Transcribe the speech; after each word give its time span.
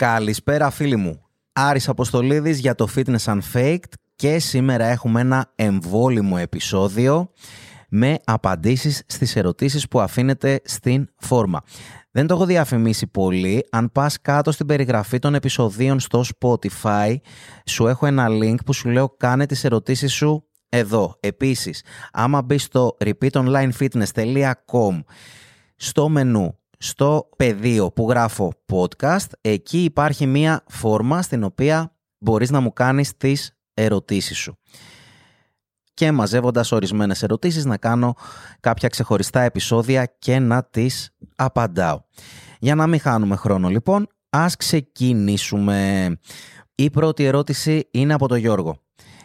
Καλησπέρα 0.00 0.70
φίλοι 0.70 0.96
μου. 0.96 1.20
Άρης 1.52 1.88
Αποστολίδης 1.88 2.58
για 2.58 2.74
το 2.74 2.88
Fitness 2.94 3.24
Unfaked 3.24 3.92
και 4.16 4.38
σήμερα 4.38 4.84
έχουμε 4.84 5.20
ένα 5.20 5.52
εμβόλυμο 5.54 6.36
επεισόδιο 6.38 7.30
με 7.88 8.16
απαντήσεις 8.24 9.02
στις 9.06 9.36
ερωτήσεις 9.36 9.88
που 9.88 10.00
αφήνετε 10.00 10.60
στην 10.64 11.08
φόρμα. 11.16 11.60
Δεν 12.10 12.26
το 12.26 12.34
έχω 12.34 12.46
διαφημίσει 12.46 13.06
πολύ. 13.06 13.66
Αν 13.70 13.92
πας 13.92 14.20
κάτω 14.20 14.52
στην 14.52 14.66
περιγραφή 14.66 15.18
των 15.18 15.34
επεισοδίων 15.34 16.00
στο 16.00 16.24
Spotify, 16.38 17.14
σου 17.64 17.86
έχω 17.86 18.06
ένα 18.06 18.26
link 18.28 18.56
που 18.66 18.72
σου 18.72 18.88
λέω 18.88 19.08
κάνε 19.08 19.46
τις 19.46 19.64
ερωτήσεις 19.64 20.12
σου 20.12 20.48
εδώ. 20.68 21.16
Επίσης, 21.20 21.84
άμα 22.12 22.42
μπεις 22.42 22.62
στο 22.62 22.96
repeatonlinefitness.com 23.04 25.00
στο 25.76 26.08
μενού 26.08 26.59
στο 26.82 27.28
πεδίο 27.36 27.92
που 27.92 28.08
γράφω 28.10 28.52
podcast, 28.72 29.26
εκεί 29.40 29.84
υπάρχει 29.84 30.26
μία 30.26 30.64
φόρμα 30.68 31.22
στην 31.22 31.44
οποία 31.44 31.96
μπορείς 32.18 32.50
να 32.50 32.60
μου 32.60 32.72
κάνεις 32.72 33.16
τις 33.16 33.56
ερωτήσεις 33.74 34.38
σου. 34.38 34.58
Και 35.94 36.12
μαζεύοντας 36.12 36.72
ορισμένες 36.72 37.22
ερωτήσεις 37.22 37.64
να 37.64 37.76
κάνω 37.76 38.14
κάποια 38.60 38.88
ξεχωριστά 38.88 39.40
επεισόδια 39.40 40.14
και 40.18 40.38
να 40.38 40.64
τις 40.64 41.10
απαντάω. 41.36 42.00
Για 42.58 42.74
να 42.74 42.86
μην 42.86 43.00
χάνουμε 43.00 43.36
χρόνο 43.36 43.68
λοιπόν, 43.68 44.06
ας 44.30 44.56
ξεκινήσουμε. 44.56 46.08
Η 46.74 46.90
πρώτη 46.90 47.24
ερώτηση 47.24 47.88
είναι 47.90 48.14
από 48.14 48.28
τον 48.28 48.38
Γιώργο. 48.38 48.76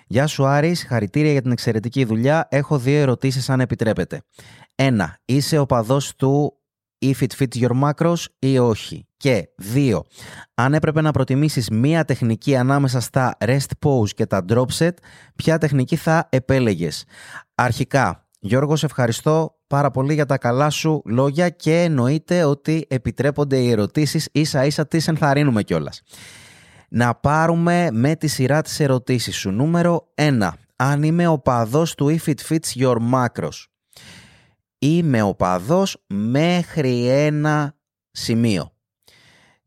Γεια 0.08 0.28
σου 0.28 0.46
Άρης, 0.46 0.86
χαρητήρια 0.86 1.32
για 1.32 1.42
την 1.42 1.52
εξαιρετική 1.52 2.06
δουλειά. 2.06 2.48
Έχω 2.50 2.78
δύο 2.78 3.00
ερωτήσεις 3.00 3.50
αν 3.50 3.60
επιτρέπετε. 3.60 4.22
Ένα, 4.76 5.18
είσαι 5.26 5.58
ο 5.58 5.66
παδός 5.66 6.16
του 6.16 6.60
if 7.14 7.24
it 7.24 7.46
fits 7.46 7.62
your 7.62 7.82
macros 7.84 8.26
ή 8.40 8.60
όχι. 8.60 9.08
Και 9.18 9.50
δύο, 9.58 10.04
αν 10.54 10.74
έπρεπε 10.74 11.02
να 11.02 11.12
προτιμήσεις 11.12 11.70
μία 11.70 12.06
τεχνική 12.06 12.56
ανάμεσα 12.56 13.00
στα 13.00 13.38
rest 13.40 13.72
pose 13.86 14.10
και 14.16 14.26
τα 14.26 14.46
drop 14.50 14.68
set, 14.78 14.94
ποια 15.36 15.58
τεχνική 15.58 15.96
θα 15.96 16.28
επέλεγες; 16.32 17.06
Αρχικά, 17.56 18.26
Γιώργο, 18.40 18.76
σε 18.76 18.86
ευχαριστώ 18.86 19.56
πάρα 19.68 19.92
πολύ 19.92 20.14
για 20.14 20.26
τα 20.26 20.38
καλά 20.38 20.70
σου 20.70 21.02
λόγια 21.06 21.50
και 21.50 21.82
εννοείται 21.82 22.44
ότι 22.44 22.86
επιτρέπονται 22.90 23.58
οι 23.58 23.70
ερωτήσεις 23.70 24.30
ίσα 24.32 24.66
ίσα 24.66 24.88
τις 24.88 25.08
ενθαρρύνουμε 25.08 25.64
κιόλας. 25.64 26.02
Να 26.90 27.16
πάρουμε 27.16 27.90
με 27.92 28.16
τη 28.16 28.28
σειρά 28.28 28.62
της 28.62 28.80
ερωτήσεις 28.80 29.36
σου. 29.36 29.52
Νούμερο 29.52 30.08
1. 30.16 30.50
Αν 30.76 31.04
είμαι 31.04 31.28
ο 31.28 31.40
παδός 31.40 31.96
του 31.96 32.16
if 32.20 32.30
it 32.30 32.40
fits 32.50 32.82
your 32.82 32.96
macros 33.14 33.75
είμαι 34.86 35.22
οπαδός 35.22 36.04
μέχρι 36.08 37.08
ένα 37.08 37.76
σημείο. 38.12 38.70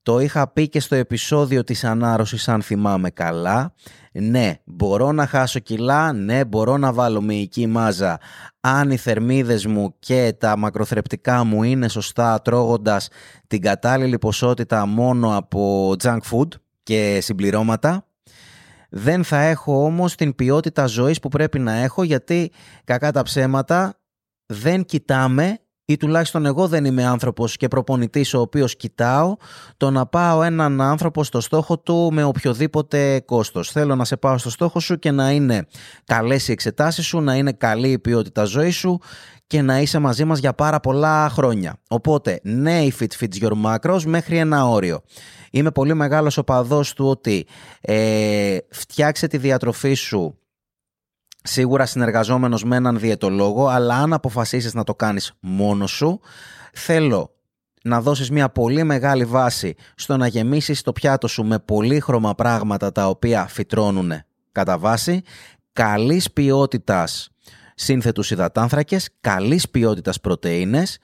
Το 0.03 0.21
είχα 0.21 0.49
πει 0.49 0.69
και 0.69 0.81
στο 0.81 0.95
επεισόδιο 0.95 1.65
της 1.65 1.85
ανάρρωσης 1.85 2.49
αν 2.49 2.63
θυμάμαι 2.63 3.11
καλά. 3.11 3.75
Ναι, 4.13 4.55
μπορώ 4.65 5.13
να 5.13 5.27
χάσω 5.27 5.59
κιλά, 5.59 6.13
ναι, 6.13 6.45
μπορώ 6.45 6.77
να 6.77 6.93
βάλω 6.93 7.21
μυϊκή 7.21 7.67
μάζα 7.67 8.21
αν 8.61 8.91
οι 8.91 8.97
θερμίδες 8.97 9.67
μου 9.67 9.95
και 9.99 10.35
τα 10.39 10.57
μακροθρεπτικά 10.57 11.45
μου 11.45 11.63
είναι 11.63 11.89
σωστά 11.89 12.43
τρώγοντας 12.43 13.09
την 13.47 13.61
κατάλληλη 13.61 14.19
ποσότητα 14.19 14.87
μόνο 14.87 15.37
από 15.37 15.93
junk 16.03 16.21
food 16.31 16.49
και 16.83 17.19
συμπληρώματα. 17.23 18.07
Δεν 18.91 19.25
θα 19.25 19.41
έχω 19.41 19.85
όμως 19.85 20.15
την 20.15 20.35
ποιότητα 20.35 20.87
ζωής 20.87 21.21
που 21.21 21.29
πρέπει 21.29 21.59
να 21.59 21.73
έχω 21.73 22.03
γιατί 22.03 22.53
κακά 22.85 23.13
τα 23.13 23.23
ψέματα 23.23 23.99
δεν 24.49 24.85
κοιτάμε 24.85 25.59
ή 25.85 25.97
τουλάχιστον 25.97 26.47
εγώ 26.47 26.69
δεν 26.69 26.85
είμαι 26.85 27.05
άνθρωπος 27.05 27.57
και 27.57 27.69
προπονητής 27.69 28.35
ο 28.35 28.41
οποίος 28.41 28.77
κοιτάω 28.77 29.37
το 29.77 29.91
να 29.91 30.07
πάω 30.07 30.43
έναν 30.43 30.81
άνθρωπο 30.81 31.25
στο 31.25 31.41
στόχο 31.41 31.79
του 31.79 32.11
με 32.13 32.25
οποιοδήποτε 32.25 33.21
κόστος. 33.21 33.71
Θέλω 33.71 33.95
να 33.95 34.05
σε 34.05 34.17
πάω 34.17 34.39
στο 34.39 34.51
στόχο 34.51 34.81
σου 34.81 34.99
και 34.99 35.11
να 35.11 35.31
είναι 35.31 35.67
καλές 36.05 36.49
οι 36.49 36.53
εξετάσεις 36.53 37.07
σου, 37.07 37.21
να 37.21 37.35
είναι 37.35 37.53
καλή 37.53 37.91
η 37.91 37.99
ποιότητα 37.99 38.45
ζωής 38.45 38.77
σου 38.77 39.01
και 39.47 39.63
να 39.63 39.81
είσαι 39.81 39.99
μαζί 39.99 40.25
μας 40.25 40.39
για 40.39 40.53
πάρα 40.53 40.81
πολλά 40.81 41.29
χρόνια. 41.29 41.81
Οπότε, 41.89 42.41
ναι, 42.43 42.83
η 42.83 42.93
Fit 43.01 43.25
Fits 43.25 43.49
Your 43.49 43.53
Macros 43.65 44.03
μέχρι 44.07 44.39
ένα 44.39 44.69
όριο. 44.69 45.01
Είμαι 45.51 45.71
πολύ 45.71 45.95
μεγάλος 45.95 46.39
οπαδός 46.39 46.93
του 46.93 47.07
ότι 47.07 47.47
ε, 47.81 48.57
φτιάξε 48.71 49.27
τη 49.27 49.37
διατροφή 49.39 49.95
σου 49.95 50.39
σίγουρα 51.43 51.87
συνεργαζόμενος 51.87 52.65
με 52.65 52.77
έναν 52.77 52.99
διαιτολόγο, 52.99 53.67
αλλά 53.67 53.95
αν 53.95 54.13
αποφασίσεις 54.13 54.75
να 54.75 54.85
το 54.85 54.95
κάνεις 54.95 55.33
μόνος 55.41 55.91
σου, 55.91 56.21
θέλω 56.73 57.33
να 57.83 58.01
δώσεις 58.01 58.31
μια 58.31 58.49
πολύ 58.49 58.85
μεγάλη 58.85 59.25
βάση 59.25 59.75
στο 59.95 60.17
να 60.17 60.27
γεμίσεις 60.27 60.83
το 60.83 60.93
πιάτο 60.93 61.29
σου 61.29 61.45
με 61.45 61.59
πολύχρωμα 61.59 62.35
πράγματα 62.35 62.93
τα 62.93 63.09
οποία 63.09 63.47
φυτρώνουν 63.47 64.13
κατά 64.53 64.79
βάση, 64.79 65.23
καλής 65.73 66.33
ποιότητας 66.33 67.29
σύνθετους 67.75 68.31
υδατάνθρακες, 68.31 69.09
καλής 69.21 69.69
ποιότητας 69.69 70.21
πρωτεΐνες, 70.21 70.99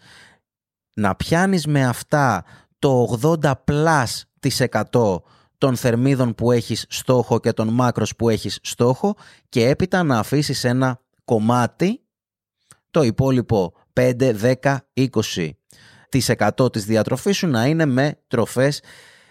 να 0.94 1.15
πιάνεις 1.15 1.67
με 1.67 1.84
αυτά 1.84 2.44
το 2.78 3.19
80 3.23 3.53
πλάς 3.65 4.25
της 4.41 4.61
100 4.61 5.23
των 5.64 5.76
θερμίδων 5.76 6.34
που 6.34 6.52
έχεις 6.52 6.86
στόχο 6.88 7.41
και 7.41 7.52
των 7.52 7.69
μάκρος 7.69 8.16
που 8.16 8.28
έχεις 8.28 8.58
στόχο 8.62 9.16
και 9.48 9.69
έπειτα 9.69 10.02
να 10.02 10.19
αφήσεις 10.19 10.64
ένα 10.64 11.00
κομμάτι, 11.25 12.00
το 12.91 13.02
υπόλοιπο 13.02 13.75
5, 13.92 14.34
10, 14.62 14.76
20 14.94 15.48
της 16.08 16.28
100 16.28 16.72
της 16.72 16.84
διατροφής 16.84 17.36
σου 17.36 17.47
να 17.47 17.66
είναι 17.66 17.84
με 17.84 18.19
τροφές 18.26 18.82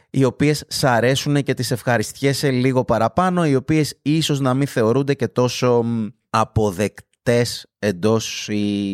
οι 0.09 0.23
οποίες 0.23 0.63
σ' 0.67 0.83
αρέσουν 0.83 1.43
και 1.43 1.53
τις 1.53 1.71
ευχαριστιέσαι 1.71 2.51
λίγο 2.51 2.85
παραπάνω, 2.85 3.45
οι 3.45 3.55
οποίες 3.55 3.99
ίσως 4.01 4.39
να 4.39 4.53
μην 4.53 4.67
θεωρούνται 4.67 5.13
και 5.13 5.27
τόσο 5.27 5.85
αποδεκτές 6.29 7.65
εντός 7.79 8.49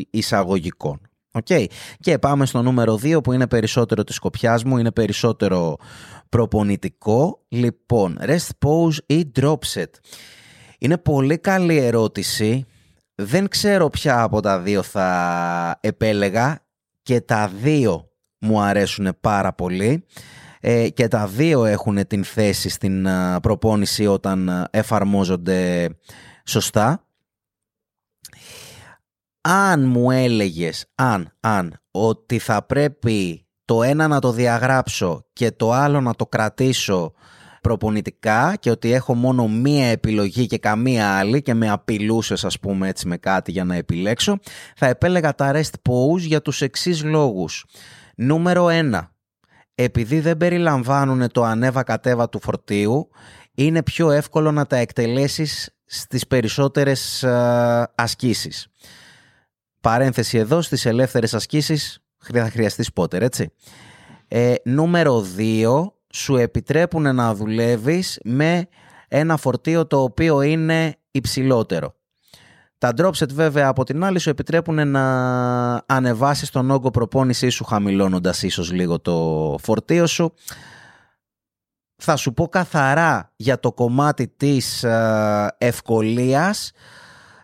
εισαγωγικών. 0.10 1.09
Okay. 1.32 1.66
Και 2.00 2.18
πάμε 2.18 2.46
στο 2.46 2.62
νούμερο 2.62 3.00
2 3.04 3.24
που 3.24 3.32
είναι 3.34 3.48
περισσότερο 3.48 4.04
της 4.04 4.20
κοπιάς 4.20 4.64
μου, 4.64 4.78
είναι 4.78 4.92
περισσότερο 4.92 5.78
προπονητικό. 6.30 7.46
Λοιπόν, 7.48 8.18
rest 8.22 8.50
pose 8.66 8.98
ή 9.06 9.32
drop 9.40 9.58
set. 9.74 9.90
Είναι 10.80 10.98
πολύ 10.98 11.38
καλή 11.38 11.78
ερώτηση. 11.78 12.66
Δεν 13.16 13.48
ξέρω 13.48 13.90
ποια 13.90 14.22
από 14.22 14.40
τα 14.40 14.60
δύο 14.60 14.84
θα 14.84 15.80
επέλεγα 15.82 16.66
και 17.02 17.22
τα 17.22 17.52
δύο 17.62 18.10
μου 18.40 18.62
αρέσουν 18.62 19.18
πάρα 19.22 19.54
πολύ 19.54 20.06
ε, 20.60 20.90
και 20.90 21.08
τα 21.08 21.28
δύο 21.28 21.66
έχουν 21.66 22.08
την 22.08 22.24
θέση 22.24 22.70
στην 22.70 23.08
προπόνηση 23.42 24.06
όταν 24.06 24.68
εφαρμόζονται 24.72 25.90
σωστά. 26.46 27.04
Αν 29.42 29.88
μου 29.88 30.12
έλεγες, 30.12 30.86
αν, 30.96 31.38
αν, 31.40 31.82
ότι 31.92 32.40
θα 32.40 32.66
πρέπει 32.66 33.48
το 33.66 33.84
ένα 33.84 34.08
να 34.08 34.20
το 34.20 34.32
διαγράψω 34.32 35.26
και 35.34 35.52
το 35.52 35.72
άλλο 35.72 36.02
να 36.02 36.14
το 36.16 36.26
κρατήσω 36.28 37.14
προπονητικά 37.62 38.56
και 38.60 38.70
ότι 38.70 38.92
έχω 38.92 39.14
μόνο 39.14 39.48
μία 39.48 39.86
επιλογή 39.86 40.46
και 40.46 40.58
καμία 40.58 41.18
άλλη 41.18 41.42
και 41.42 41.54
με 41.54 41.70
απειλούσες 41.70 42.46
ας 42.46 42.60
πούμε 42.60 42.88
έτσι 42.88 43.08
με 43.08 43.18
κάτι 43.18 43.52
για 43.52 43.64
να 43.64 43.76
επιλέξω 43.76 44.38
θα 44.76 44.88
επέλεγα 44.88 45.36
τα 45.36 45.52
rest 45.54 45.90
pose 45.90 46.20
για 46.20 46.42
τους 46.42 46.62
εξής 46.62 47.04
λόγους. 47.04 47.66
Νούμερο 48.16 48.68
1. 48.70 49.02
Επειδή 49.76 50.20
δεν 50.20 50.38
περιλαμβάνουν 50.38 51.32
το 51.32 51.44
ανέβα 51.44 51.84
κατέβα 51.84 52.30
του 52.30 52.40
φορτίου 52.40 53.10
είναι 53.54 53.84
πιο 53.84 54.12
εύκολο 54.12 54.52
να 54.52 54.66
τα 54.66 54.76
εκτελέσεις 54.76 55.76
στις 55.86 56.28
περισσότερες 56.28 57.24
ασκήσεις. 57.96 58.68
Παρένθεση 59.82 60.38
εδώ 60.38 60.62
στις 60.62 60.86
ελεύθερες 60.86 61.34
ασκήσεις 61.34 62.00
θα 62.18 62.50
χρειαστεί 62.50 62.84
σπότερ, 62.84 63.24
έτσι. 63.24 63.52
Ε, 64.28 64.54
νούμερο 64.64 65.26
2, 65.38 65.92
σου 66.14 66.36
επιτρέπουν 66.36 67.16
να 67.16 67.34
δουλεύεις 67.34 68.20
με 68.24 68.68
ένα 69.08 69.38
φορτίο 69.38 69.88
το 69.88 70.02
οποίο 70.02 70.42
είναι 70.42 70.96
υψηλότερο. 71.12 71.94
Τα 72.78 72.94
dropset 72.98 73.30
βέβαια 73.34 73.68
από 73.68 73.84
την 73.84 74.04
άλλη 74.04 74.20
σου 74.20 74.30
επιτρέπουν 74.30 74.88
να 74.88 75.04
ανεβάσεις 75.86 76.50
τον 76.50 76.72
όγκο 76.72 76.92
προπόνησής 76.92 77.54
σου 77.54 77.64
χαμηλώνοντας 77.64 78.44
ίσως 78.44 78.72
λίγο 78.72 79.00
το 79.00 79.56
φορτίο 79.62 80.08
σου. 80.08 80.34
Θα 81.96 82.16
σου 82.16 82.34
πω 82.34 82.48
καθαρά 82.48 83.32
για 83.36 83.60
το 83.60 83.72
κομμάτι 83.72 84.28
της 84.28 84.84
ε, 84.84 85.56
ευκολίας 85.58 86.72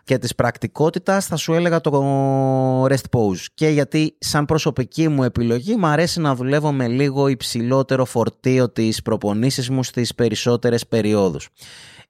και 0.06 0.18
της 0.18 0.34
πρακτικότητας 0.34 1.26
θα 1.26 1.36
σου 1.36 1.52
έλεγα 1.52 1.80
το 1.80 2.84
rest 2.86 3.08
pose 3.10 3.44
και 3.54 3.68
γιατί 3.68 4.16
σαν 4.18 4.44
προσωπική 4.44 5.08
μου 5.08 5.22
επιλογή 5.22 5.76
μου 5.76 5.86
αρέσει 5.86 6.20
να 6.20 6.34
δουλεύω 6.34 6.72
με 6.72 6.88
λίγο 6.88 7.28
υψηλότερο 7.28 8.04
φορτίο 8.04 8.70
της 8.70 9.02
προπονήσεις 9.02 9.70
μου 9.70 9.82
στις 9.82 10.14
περισσότερες 10.14 10.86
περιόδους. 10.86 11.48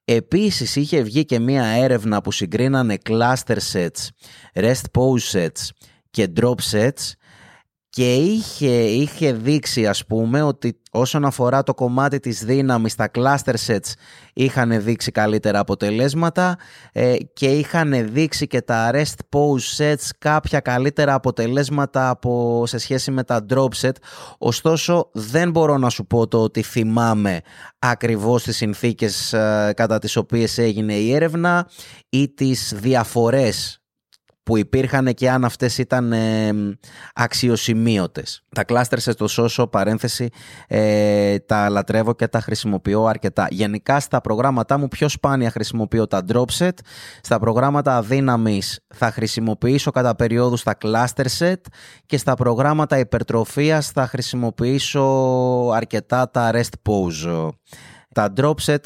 Επίσης 0.04 0.76
είχε 0.76 1.02
βγει 1.02 1.24
και 1.24 1.38
μία 1.38 1.64
έρευνα 1.64 2.20
που 2.20 2.32
συγκρίνανε 2.32 2.98
cluster 3.08 3.56
sets, 3.72 4.08
rest 4.54 4.84
pose 4.92 5.32
sets 5.32 5.68
και 6.10 6.32
drop 6.40 6.56
sets 6.70 7.12
και 7.96 8.14
είχε, 8.14 8.82
είχε 8.82 9.32
δείξει 9.32 9.86
ας 9.86 10.06
πούμε 10.06 10.42
ότι 10.42 10.80
όσον 10.90 11.24
αφορά 11.24 11.62
το 11.62 11.74
κομμάτι 11.74 12.20
της 12.20 12.44
δύναμης 12.44 12.94
τα 12.94 13.10
cluster 13.14 13.54
sets 13.66 13.92
είχαν 14.34 14.82
δείξει 14.82 15.10
καλύτερα 15.10 15.58
αποτελέσματα 15.58 16.58
ε, 16.92 17.16
και 17.32 17.46
είχαν 17.46 18.12
δείξει 18.12 18.46
και 18.46 18.62
τα 18.62 18.90
rest 18.92 19.36
pose 19.36 19.76
sets 19.76 20.08
κάποια 20.18 20.60
καλύτερα 20.60 21.14
αποτελέσματα 21.14 22.08
από, 22.08 22.62
σε 22.66 22.78
σχέση 22.78 23.10
με 23.10 23.24
τα 23.24 23.46
drop 23.50 23.68
set. 23.80 23.96
Ωστόσο 24.38 25.10
δεν 25.12 25.50
μπορώ 25.50 25.78
να 25.78 25.88
σου 25.88 26.06
πω 26.06 26.28
το 26.28 26.42
ότι 26.42 26.62
θυμάμαι 26.62 27.40
ακριβώς 27.78 28.42
τις 28.42 28.56
συνθήκες 28.56 29.32
ε, 29.32 29.72
κατά 29.76 29.98
τις 29.98 30.16
οποίες 30.16 30.58
έγινε 30.58 30.94
η 30.94 31.14
έρευνα 31.14 31.68
ή 32.08 32.28
τις 32.28 32.72
διαφορές 32.76 33.80
που 34.46 34.56
υπήρχαν 34.56 35.14
και 35.14 35.30
αν 35.30 35.44
αυτές 35.44 35.78
ήταν 35.78 36.12
ε, 36.12 36.52
αξιοσημείωτες. 37.14 38.42
Τα 38.54 38.64
κλάστερ 38.64 39.00
σε 39.00 39.14
το 39.14 39.28
σώσο, 39.28 39.66
παρένθεση, 39.66 40.28
ε, 40.68 41.38
τα 41.38 41.68
λατρεύω 41.68 42.14
και 42.14 42.28
τα 42.28 42.40
χρησιμοποιώ 42.40 43.04
αρκετά. 43.04 43.46
Γενικά 43.50 44.00
στα 44.00 44.20
προγράμματά 44.20 44.78
μου 44.78 44.88
πιο 44.88 45.08
σπάνια 45.08 45.50
χρησιμοποιώ 45.50 46.06
τα 46.06 46.22
dropset. 46.32 46.72
Στα 47.20 47.38
προγράμματα 47.38 47.96
αδύναμης 47.96 48.80
θα 48.94 49.10
χρησιμοποιήσω 49.10 49.90
κατά 49.90 50.14
περιόδους 50.16 50.62
τα 50.62 50.76
cluster 50.82 51.26
set 51.38 51.60
και 52.06 52.18
στα 52.18 52.34
προγράμματα 52.34 52.98
υπερτροφίας 52.98 53.90
θα 53.90 54.06
χρησιμοποιήσω 54.06 55.04
αρκετά 55.74 56.30
τα 56.30 56.50
rest 56.52 56.90
pose. 56.90 57.48
Τα 58.14 58.32
dropset 58.36 58.76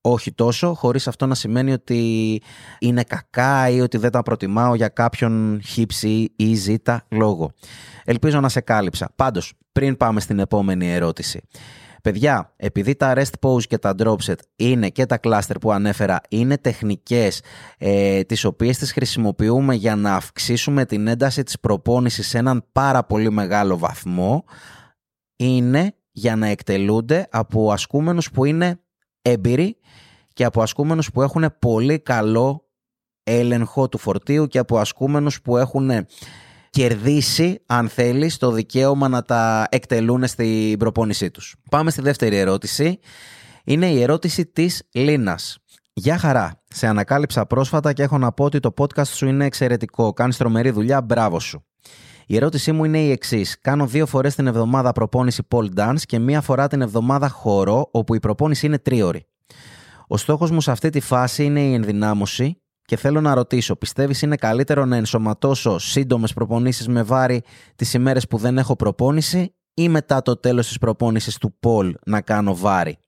όχι 0.00 0.32
τόσο, 0.32 0.74
χωρίς 0.74 1.08
αυτό 1.08 1.26
να 1.26 1.34
σημαίνει 1.34 1.72
ότι 1.72 2.42
είναι 2.78 3.02
κακά 3.02 3.68
ή 3.68 3.80
ότι 3.80 3.98
δεν 3.98 4.10
τα 4.10 4.22
προτιμάω 4.22 4.74
για 4.74 4.88
κάποιον 4.88 5.60
χύψη 5.64 6.32
ή 6.36 6.54
ζήτα 6.54 7.06
λόγο. 7.10 7.50
Ελπίζω 8.04 8.40
να 8.40 8.48
σε 8.48 8.60
κάλυψα. 8.60 9.12
Πάντως, 9.16 9.52
πριν 9.72 9.96
πάμε 9.96 10.20
στην 10.20 10.38
επόμενη 10.38 10.92
ερώτηση. 10.92 11.40
Παιδιά, 12.02 12.52
επειδή 12.56 12.94
τα 12.94 13.14
rest 13.16 13.48
pose 13.48 13.62
και 13.62 13.78
τα 13.78 13.94
drop 13.98 14.16
set 14.24 14.34
είναι 14.56 14.88
και 14.88 15.06
τα 15.06 15.20
cluster 15.22 15.54
που 15.60 15.72
ανέφερα, 15.72 16.20
είναι 16.28 16.58
τεχνικές 16.58 17.42
ε, 17.78 18.22
τις 18.22 18.44
οποίες 18.44 18.78
τις 18.78 18.92
χρησιμοποιούμε 18.92 19.74
για 19.74 19.96
να 19.96 20.14
αυξήσουμε 20.14 20.84
την 20.84 21.06
ένταση 21.06 21.42
της 21.42 21.60
προπόνησης 21.60 22.28
σε 22.28 22.38
έναν 22.38 22.64
πάρα 22.72 23.04
πολύ 23.04 23.30
μεγάλο 23.30 23.78
βαθμό, 23.78 24.44
είναι 25.36 25.94
για 26.10 26.36
να 26.36 26.46
εκτελούνται 26.46 27.26
από 27.30 27.72
ασκούμενους 27.72 28.30
που 28.30 28.44
είναι 28.44 28.80
έμπειροι 29.22 29.76
και 30.32 30.44
από 30.44 30.62
ασκούμενους 30.62 31.10
που 31.10 31.22
έχουν 31.22 31.54
πολύ 31.58 31.98
καλό 31.98 32.68
έλεγχο 33.22 33.88
του 33.88 33.98
φορτίου 33.98 34.46
και 34.46 34.58
από 34.58 34.78
ασκούμενους 34.78 35.42
που 35.42 35.56
έχουν 35.56 35.90
κερδίσει, 36.70 37.62
αν 37.66 37.88
θέλεις, 37.88 38.36
το 38.36 38.50
δικαίωμα 38.50 39.08
να 39.08 39.22
τα 39.22 39.66
εκτελούν 39.70 40.26
στην 40.26 40.78
προπόνησή 40.78 41.30
τους. 41.30 41.54
Πάμε 41.70 41.90
στη 41.90 42.02
δεύτερη 42.02 42.36
ερώτηση. 42.36 42.98
Είναι 43.64 43.90
η 43.90 44.02
ερώτηση 44.02 44.46
της 44.46 44.82
Λίνας. 44.92 45.58
Γεια 45.92 46.18
χαρά. 46.18 46.62
Σε 46.68 46.86
ανακάλυψα 46.86 47.46
πρόσφατα 47.46 47.92
και 47.92 48.02
έχω 48.02 48.18
να 48.18 48.32
πω 48.32 48.44
ότι 48.44 48.60
το 48.60 48.74
podcast 48.78 49.06
σου 49.06 49.26
είναι 49.26 49.44
εξαιρετικό. 49.44 50.12
Κάνεις 50.12 50.36
τρομερή 50.36 50.70
δουλειά. 50.70 51.02
Μπράβο 51.02 51.40
σου. 51.40 51.64
Η 52.30 52.36
ερώτησή 52.36 52.72
μου 52.72 52.84
είναι 52.84 53.00
η 53.00 53.10
εξής. 53.10 53.60
Κάνω 53.60 53.86
δύο 53.86 54.06
φορές 54.06 54.34
την 54.34 54.46
εβδομάδα 54.46 54.92
προπόνηση 54.92 55.46
pole 55.50 55.68
dance 55.76 56.00
και 56.00 56.18
μία 56.18 56.40
φορά 56.40 56.66
την 56.68 56.82
εβδομάδα 56.82 57.28
χώρο, 57.28 57.88
όπου 57.90 58.14
η 58.14 58.18
προπόνηση 58.18 58.66
είναι 58.66 58.78
τρίωρη. 58.78 59.26
Ο 60.06 60.16
στόχος 60.16 60.50
μου 60.50 60.60
σε 60.60 60.70
αυτή 60.70 60.90
τη 60.90 61.00
φάση 61.00 61.44
είναι 61.44 61.60
η 61.60 61.74
ενδυνάμωση 61.74 62.62
και 62.84 62.96
θέλω 62.96 63.20
να 63.20 63.34
ρωτήσω, 63.34 63.76
πιστεύεις 63.76 64.22
είναι 64.22 64.36
καλύτερο 64.36 64.84
να 64.84 64.96
ενσωματώσω 64.96 65.78
σύντομες 65.78 66.32
προπονήσεις 66.32 66.88
με 66.88 67.02
βάρη 67.02 67.42
τις 67.76 67.94
ημέρες 67.94 68.26
που 68.26 68.36
δεν 68.36 68.58
έχω 68.58 68.76
προπόνηση 68.76 69.54
ή 69.74 69.88
μετά 69.88 70.22
το 70.22 70.36
τέλος 70.36 70.66
της 70.66 70.78
προπόνησης 70.78 71.38
του 71.38 71.56
Πολ 71.60 71.94
να 72.06 72.20
κάνω 72.20 72.56
βάρη; 72.56 72.98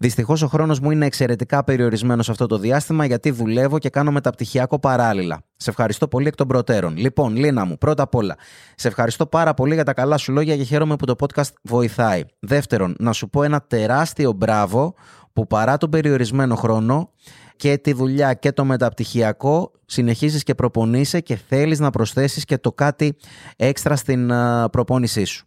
Δυστυχώς 0.00 0.42
ο 0.42 0.46
χρόνος 0.46 0.80
μου 0.80 0.90
είναι 0.90 1.06
εξαιρετικά 1.06 1.64
περιορισμένος 1.64 2.28
αυτό 2.28 2.46
το 2.46 2.58
διάστημα 2.58 3.04
γιατί 3.04 3.30
δουλεύω 3.30 3.78
και 3.78 3.88
κάνω 3.88 4.10
μεταπτυχιακό 4.10 4.78
παράλληλα. 4.78 5.42
Σε 5.56 5.70
ευχαριστώ 5.70 6.08
πολύ 6.08 6.26
εκ 6.26 6.34
των 6.34 6.46
προτέρων. 6.46 6.96
Λοιπόν, 6.96 7.36
Λίνα 7.36 7.64
μου, 7.64 7.78
πρώτα 7.78 8.02
απ' 8.02 8.14
όλα, 8.14 8.36
σε 8.74 8.88
ευχαριστώ 8.88 9.26
πάρα 9.26 9.54
πολύ 9.54 9.74
για 9.74 9.84
τα 9.84 9.92
καλά 9.92 10.16
σου 10.16 10.32
λόγια 10.32 10.56
και 10.56 10.62
χαίρομαι 10.62 10.96
που 10.96 11.06
το 11.06 11.14
podcast 11.18 11.52
βοηθάει. 11.62 12.24
Δεύτερον, 12.38 12.96
να 12.98 13.12
σου 13.12 13.30
πω 13.30 13.42
ένα 13.42 13.62
τεράστιο 13.62 14.32
μπράβο 14.32 14.94
που 15.32 15.46
παρά 15.46 15.76
τον 15.76 15.90
περιορισμένο 15.90 16.54
χρόνο 16.54 17.10
και 17.56 17.78
τη 17.78 17.92
δουλειά 17.92 18.34
και 18.34 18.52
το 18.52 18.64
μεταπτυχιακό 18.64 19.70
συνεχίζεις 19.86 20.42
και 20.42 20.54
προπονείσαι 20.54 21.20
και 21.20 21.36
θέλεις 21.48 21.78
να 21.78 21.90
προσθέσεις 21.90 22.44
και 22.44 22.58
το 22.58 22.72
κάτι 22.72 23.16
έξτρα 23.56 23.96
στην 23.96 24.32
προπόνησή 24.70 25.24
σου. 25.24 25.46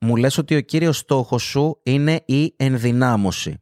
Μου 0.00 0.16
λες 0.16 0.38
ότι 0.38 0.56
ο 0.56 0.60
κύριος 0.60 0.96
στόχος 0.98 1.42
σου 1.42 1.80
είναι 1.82 2.20
η 2.24 2.54
ενδυνάμωση. 2.56 3.61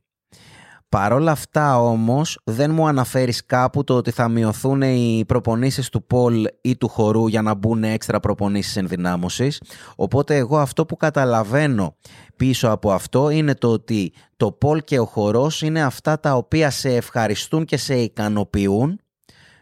Παρόλα 0.90 1.30
αυτά 1.30 1.80
όμως 1.82 2.40
δεν 2.44 2.70
μου 2.70 2.86
αναφέρεις 2.86 3.46
κάπου 3.46 3.84
το 3.84 3.96
ότι 3.96 4.10
θα 4.10 4.28
μειωθούν 4.28 4.82
οι 4.82 5.24
προπονήσεις 5.26 5.88
του 5.88 6.06
Πολ 6.06 6.46
ή 6.60 6.76
του 6.76 6.88
χορού 6.88 7.26
για 7.26 7.42
να 7.42 7.54
μπουν 7.54 7.84
έξτρα 7.84 8.20
προπονήσεις 8.20 8.76
ενδυνάμωσης. 8.76 9.62
Οπότε 9.96 10.36
εγώ 10.36 10.58
αυτό 10.58 10.86
που 10.86 10.96
καταλαβαίνω 10.96 11.96
πίσω 12.36 12.68
από 12.68 12.92
αυτό 12.92 13.30
είναι 13.30 13.54
το 13.54 13.68
ότι 13.68 14.12
το 14.36 14.52
Πολ 14.52 14.84
και 14.84 14.98
ο 14.98 15.04
χορός 15.04 15.62
είναι 15.62 15.82
αυτά 15.82 16.20
τα 16.20 16.34
οποία 16.34 16.70
σε 16.70 16.94
ευχαριστούν 16.94 17.64
και 17.64 17.76
σε 17.76 17.94
ικανοποιούν 17.94 19.00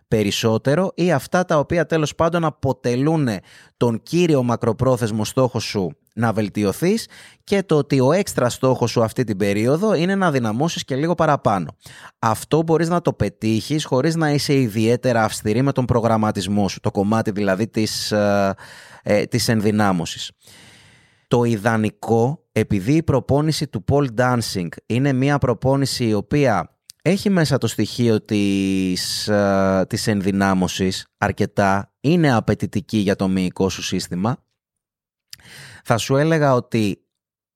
περισσότερο 0.08 0.92
ή 0.94 1.12
αυτά 1.12 1.44
τα 1.44 1.58
οποία 1.58 1.86
τέλος 1.86 2.14
πάντων 2.14 2.44
αποτελούν 2.44 3.28
τον 3.76 4.02
κύριο 4.02 4.42
μακροπρόθεσμο 4.42 5.24
στόχο 5.24 5.58
σου 5.58 5.96
να 6.18 6.32
βελτιωθείς 6.32 7.08
και 7.44 7.62
το 7.62 7.76
ότι 7.76 8.00
ο 8.00 8.12
έξτρα 8.12 8.48
στόχος 8.48 8.90
σου 8.90 9.02
αυτή 9.02 9.24
την 9.24 9.36
περίοδο 9.36 9.94
είναι 9.94 10.14
να 10.14 10.30
δυναμώσεις 10.30 10.84
και 10.84 10.96
λίγο 10.96 11.14
παραπάνω. 11.14 11.76
Αυτό 12.18 12.62
μπορείς 12.62 12.88
να 12.88 13.00
το 13.00 13.12
πετύχεις 13.12 13.84
χωρίς 13.84 14.16
να 14.16 14.30
είσαι 14.30 14.54
ιδιαίτερα 14.54 15.24
αυστηρή 15.24 15.62
με 15.62 15.72
τον 15.72 15.84
προγραμματισμό 15.84 16.68
σου, 16.68 16.80
το 16.80 16.90
κομμάτι 16.90 17.30
δηλαδή 17.30 17.68
της, 17.68 18.12
ε, 18.12 18.54
ε 19.02 19.24
της 19.24 19.48
ενδυνάμωσης. 19.48 20.30
Το 21.28 21.44
ιδανικό, 21.44 22.44
επειδή 22.52 22.92
η 22.92 23.02
προπόνηση 23.02 23.66
του 23.66 23.84
pole 23.88 24.06
dancing 24.18 24.68
είναι 24.86 25.12
μια 25.12 25.38
προπόνηση 25.38 26.04
η 26.04 26.14
οποία 26.14 26.77
έχει 27.02 27.30
μέσα 27.30 27.58
το 27.58 27.66
στοιχείο 27.66 28.24
της, 28.24 29.28
ε, 29.28 29.84
της 29.88 30.06
ενδυνάμωσης 30.06 31.06
αρκετά, 31.18 31.92
είναι 32.00 32.34
απαιτητική 32.34 32.98
για 32.98 33.16
το 33.16 33.28
μυϊκό 33.28 33.68
σου 33.68 33.82
σύστημα, 33.82 34.36
θα 35.84 35.96
σου 35.96 36.16
έλεγα 36.16 36.54
ότι 36.54 37.02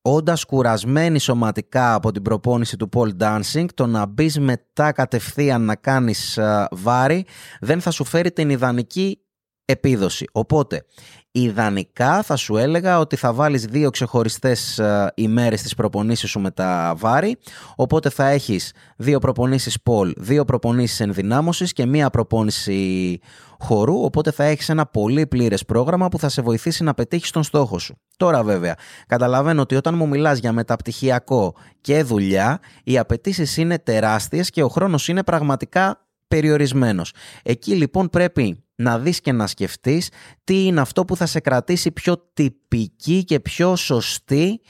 όντας 0.03 0.45
κουρασμένη 0.45 1.19
σωματικά 1.19 1.95
από 1.95 2.13
την 2.13 2.23
προπόνηση 2.23 2.77
του 2.77 2.89
pole 2.93 3.17
dancing, 3.21 3.67
το 3.75 3.87
να 3.87 4.07
μπεις 4.07 4.39
μετά 4.39 4.93
κατευθείαν 4.93 5.63
να 5.63 5.77
κάνεις 5.77 6.37
ε, 6.37 6.69
βάρη 6.71 7.27
δεν 7.61 7.81
θα 7.81 7.91
σου 7.91 8.05
φέρει 8.05 8.33
την 8.33 8.51
ιδανική 8.51 9.22
επίδοση. 9.65 10.25
Οπότε, 10.33 10.85
ιδανικά 11.31 12.23
θα 12.23 12.37
σου 12.37 12.57
έλεγα 12.57 12.99
ότι 12.99 13.17
θα 13.17 13.33
βάλεις 13.33 13.65
δύο 13.65 13.91
ξεχωριστές 13.91 14.79
ε, 14.79 15.13
ημέρες 15.15 15.61
στις 15.61 15.75
προπονήσεις 15.75 16.31
σου 16.31 16.41
με 16.41 16.51
τα 16.51 16.95
βάρη, 16.97 17.37
οπότε 17.77 18.11
θα 18.11 18.29
έχεις 18.29 18.73
δύο 18.97 19.19
προπονήσεις 19.19 19.79
pole, 19.85 20.13
δύο 20.17 20.45
προπονήσεις 20.45 21.01
ενδυνάμωσης 21.01 21.73
και 21.73 21.87
μία 21.87 22.11
προπόνηση 22.11 23.19
χορού, 23.59 24.03
οπότε 24.03 24.31
θα 24.31 24.45
έχεις 24.45 24.69
ένα 24.69 24.87
πολύ 24.87 25.27
πλήρες 25.27 25.65
πρόγραμμα 25.65 26.09
που 26.09 26.19
θα 26.19 26.29
σε 26.29 26.43
βοηθήσει 26.43 26.83
να 26.83 26.95
πετύχεις 26.95 27.31
τον 27.31 27.43
στόχο 27.43 27.79
σου. 27.79 27.97
Τώρα 28.17 28.43
βέβαια, 28.43 28.75
καταλαβαίνω 29.07 29.61
ότι 29.61 29.75
όταν 29.75 29.95
μου 29.95 30.09
μιλάς 30.09 30.39
για 30.39 30.53
μεταπτυχιακό 30.53 31.55
και 31.81 32.03
δουλειά, 32.03 32.61
οι 32.85 32.99
απαιτήσεις 32.99 33.57
είναι 33.57 33.79
τεράστιες 33.79 34.51
και 34.51 34.63
ο 34.63 34.69
χρόνος 34.69 35.09
είναι 35.09 35.23
πραγματικά 35.23 36.07
περιορισμένος. 36.29 37.13
Εκεί 37.43 37.75
λοιπόν 37.75 38.09
πρέπει 38.09 38.65
να 38.83 38.99
δεις 38.99 39.21
και 39.21 39.33
να 39.33 39.47
σκεφτείς 39.47 40.09
τι 40.45 40.65
είναι 40.65 40.81
αυτό 40.81 41.05
που 41.05 41.17
θα 41.17 41.27
σε 41.27 41.41
κρατήσει 41.41 41.91
πιο 41.91 42.31
τυπική 42.35 43.25
και 43.25 43.41
πιο 43.41 43.77
σωστή 43.77 44.61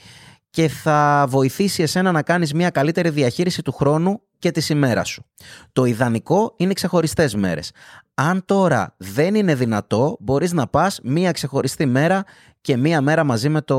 και 0.49 0.67
θα 0.67 1.25
βοηθήσει 1.29 1.81
εσένα 1.83 2.11
να 2.11 2.21
κάνεις 2.21 2.53
μια 2.53 2.69
καλύτερη 2.69 3.09
διαχείριση 3.09 3.61
του 3.61 3.71
χρόνου 3.71 4.21
και 4.39 4.51
της 4.51 4.69
ημέρας 4.69 5.09
σου. 5.09 5.25
Το 5.71 5.85
ιδανικό 5.85 6.53
είναι 6.57 6.73
ξεχωριστές 6.73 7.35
μέρες. 7.35 7.71
Αν 8.13 8.45
τώρα 8.45 8.95
δεν 8.97 9.35
είναι 9.35 9.55
δυνατό, 9.55 10.17
μπορείς 10.19 10.53
να 10.53 10.67
πας 10.67 10.99
μία 11.03 11.31
ξεχωριστή 11.31 11.85
μέρα 11.85 12.23
και 12.61 12.77
μία 12.77 13.01
μέρα 13.01 13.23
μαζί 13.23 13.49
με 13.49 13.61
το 13.61 13.77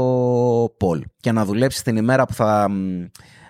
Πολ 0.76 1.02
και 1.20 1.32
να 1.32 1.44
δουλέψεις 1.44 1.82
την 1.82 1.96
ημέρα 1.96 2.24
που 2.24 2.34
θα 2.34 2.70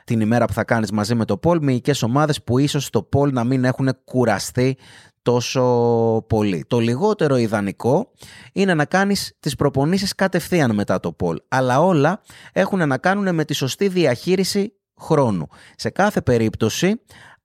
την 0.05 0.21
ημέρα 0.21 0.45
που 0.45 0.53
θα 0.53 0.65
κάνεις 0.65 0.91
μαζί 0.91 1.15
με 1.15 1.25
το 1.25 1.37
Πολ 1.37 1.59
μυϊκές 1.63 2.03
ομάδες 2.03 2.43
που 2.43 2.59
ίσως 2.59 2.91
το 2.91 3.03
Πολ 3.03 3.33
να 3.33 3.45
μην 3.45 3.65
έχουν 3.65 3.97
κουραστεί 4.05 4.77
τόσο 5.25 6.25
πολύ. 6.29 6.65
Το 6.67 6.79
λιγότερο 6.79 7.37
ιδανικό 7.37 8.11
είναι 8.53 8.75
να 8.75 8.85
κάνεις 8.85 9.37
τις 9.41 9.55
προπονήσεις 9.55 10.15
κατευθείαν 10.15 10.75
μετά 10.75 11.01
το 11.01 11.13
Πολ. 11.13 11.39
Αλλά 11.49 11.81
όλα 11.81 12.21
έχουν 12.53 12.89
να 12.89 12.99
κάνουν 12.99 13.35
με 13.35 13.45
τη 13.45 13.55
σωστή 13.55 13.89
διαχείριση 13.89 14.73
χρόνου. 15.01 15.47
Σε 15.77 15.91
κάθε 15.91 16.23
περίπτωση 16.23 17.01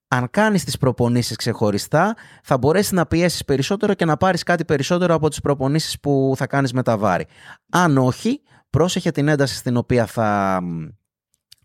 αν 0.08 0.28
κάνεις 0.32 0.64
τις 0.64 0.78
προπονήσεις 0.78 1.36
ξεχωριστά, 1.36 2.16
θα 2.44 2.58
μπορέσεις 2.58 2.92
να 2.92 3.06
πιέσεις 3.06 3.46
περισσότερο 3.46 3.94
και 3.94 4.06
να 4.06 4.18
πάρεις 4.18 4.44
κάτι 4.44 4.66
περισσότερο 4.66 5.14
από 5.14 5.30
τις 5.30 5.40
προπονήσεις 5.40 6.00
που 6.00 6.34
θα 6.36 6.48
κάνεις 6.48 6.74
με 6.74 6.84
τα 6.84 6.98
βάρη. 6.98 7.28
Αν 7.72 7.98
όχι, 7.98 8.42
πρόσεχε 8.70 9.12
την 9.12 9.28
ένταση 9.28 9.56
στην 9.56 9.78
οποία 9.78 10.06
θα 10.06 10.60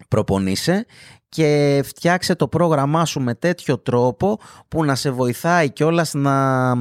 προπονείσαι 0.09 0.87
και 1.29 1.81
φτιάξε 1.85 2.35
το 2.35 2.49
πρόγραμμά 2.49 3.05
σου 3.05 3.21
με 3.21 3.35
τέτοιο 3.35 3.79
τρόπο 3.79 4.39
που 4.69 4.85
να 4.85 4.95
σε 4.95 5.11
βοηθάει 5.11 5.71
κιόλας 5.71 6.15
να 6.15 6.75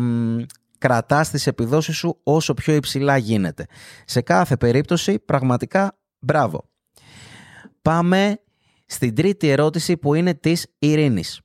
κρατάς 0.78 1.30
τις 1.30 1.48
επιδόσεις 1.48 1.96
σου 1.96 2.20
όσο 2.24 2.54
πιο 2.54 2.74
υψηλά 2.74 3.18
γίνεται. 3.18 3.66
Σε 4.06 4.22
κάθε 4.22 4.58
περίπτωση 4.58 5.20
πραγματικά 5.20 5.98
μπράβο. 6.20 6.70
Πάμε 7.82 8.40
στην 8.86 9.16
τρίτη 9.16 9.50
ερώτηση 9.50 9.98
που 9.98 10.14
είναι 10.14 10.34
της 10.34 10.68
Ειρήνης. 10.80 11.42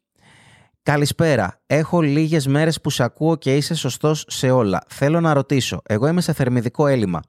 Καλησπέρα. 0.82 1.60
Έχω 1.66 2.00
λίγες 2.00 2.46
μέρες 2.46 2.80
που 2.80 2.90
σε 2.90 3.02
ακούω 3.02 3.37
και 3.37 3.56
είσαι 3.56 3.75
σωστός 3.75 4.25
σε 4.28 4.50
όλα. 4.50 4.80
Θέλω 4.88 5.20
να 5.20 5.32
ρωτήσω. 5.32 5.80
Εγώ 5.84 6.06
είμαι 6.06 6.20
σε 6.20 6.32
θερμιδικό 6.32 6.87
έλλειμμα. 6.87 7.20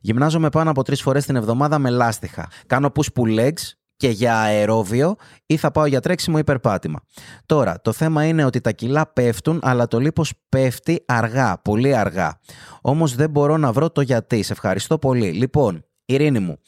Γυμνάζομαι 0.00 0.48
πάνω 0.48 0.70
από 0.70 0.82
τρεις 0.82 1.02
φορές 1.02 1.26
την 1.26 1.36
εβδομάδα 1.36 1.78
με 1.78 1.90
λάστιχα. 1.90 2.48
Κάνω 2.66 2.92
push-pull 2.94 3.38
legs 3.38 3.72
και 4.02 4.08
για 4.08 4.38
αερόβιο 4.38 5.16
ή 5.46 5.56
θα 5.56 5.70
πάω 5.70 5.86
για 5.86 6.00
τρέξιμο 6.00 6.36
ή 6.38 6.44
περπάτημα. 6.44 7.00
Τώρα, 7.46 7.80
το 7.80 7.92
θέμα 7.92 8.24
είναι 8.24 8.44
ότι 8.44 8.60
τα 8.60 8.70
κιλά 8.70 9.06
πέφτουν, 9.06 9.58
αλλά 9.62 9.86
το 9.86 9.98
λίπος 9.98 10.32
πέφτει 10.48 11.04
αργά, 11.06 11.58
πολύ 11.58 11.96
αργά. 11.96 12.40
Όμως 12.80 13.14
δεν 13.14 13.30
μπορώ 13.30 13.56
να 13.56 13.72
βρω 13.72 13.90
το 13.90 14.00
γιατί. 14.00 14.42
Σε 14.42 14.52
ευχαριστώ 14.52 14.98
πολύ. 14.98 15.30
Λοιπόν, 15.30 15.84
Ειρήνη 16.04 16.38
μου, 16.38 16.58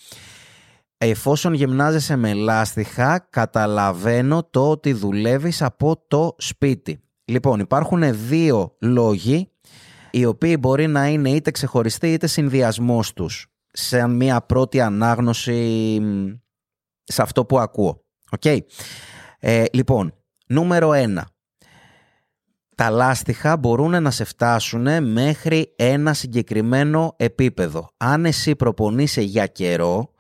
εφόσον 0.99 1.55
γυμνάζεσαι 1.55 2.17
με 2.17 2.33
λάστιχα, 2.35 3.27
καταλαβαίνω 3.31 4.49
το 4.51 4.71
ότι 4.71 4.93
δουλεύεις 4.93 5.63
από 5.63 6.05
το 6.09 6.35
σπίτι. 6.39 7.01
Λοιπόν, 7.25 7.61
υπάρχουν 7.61 8.29
δύο 8.29 8.77
λόγοι 8.81 9.49
οι 10.11 10.25
οποίοι 10.25 10.57
μπορεί 10.61 10.87
να 10.87 11.07
είναι 11.07 11.31
είτε 11.31 11.51
ξεχωριστοί 11.51 12.13
είτε 12.13 12.27
συνδυασμός 12.27 13.13
τους 13.13 13.47
σε 13.73 14.07
μια 14.07 14.41
πρώτη 14.41 14.81
ανάγνωση 14.81 16.01
σε 17.05 17.23
αυτό 17.23 17.45
που 17.45 17.59
ακούω. 17.59 18.05
Okay. 18.39 18.59
Ε, 19.39 19.65
λοιπόν, 19.73 20.15
νούμερο 20.47 20.93
ένα. 20.93 21.29
Τα 22.77 22.91
λάστιχα 22.91 23.57
μπορούν 23.57 24.03
να 24.03 24.11
σε 24.11 24.25
φτάσουν 24.25 25.05
μέχρι 25.13 25.75
ένα 25.77 26.15
συγκεκριμένο 26.15 27.15
επίπεδο. 27.17 27.91
Αν 27.97 28.25
εσύ 28.25 28.57
προπονείσαι 28.57 29.21
για 29.21 29.47
καιρό, 29.47 30.14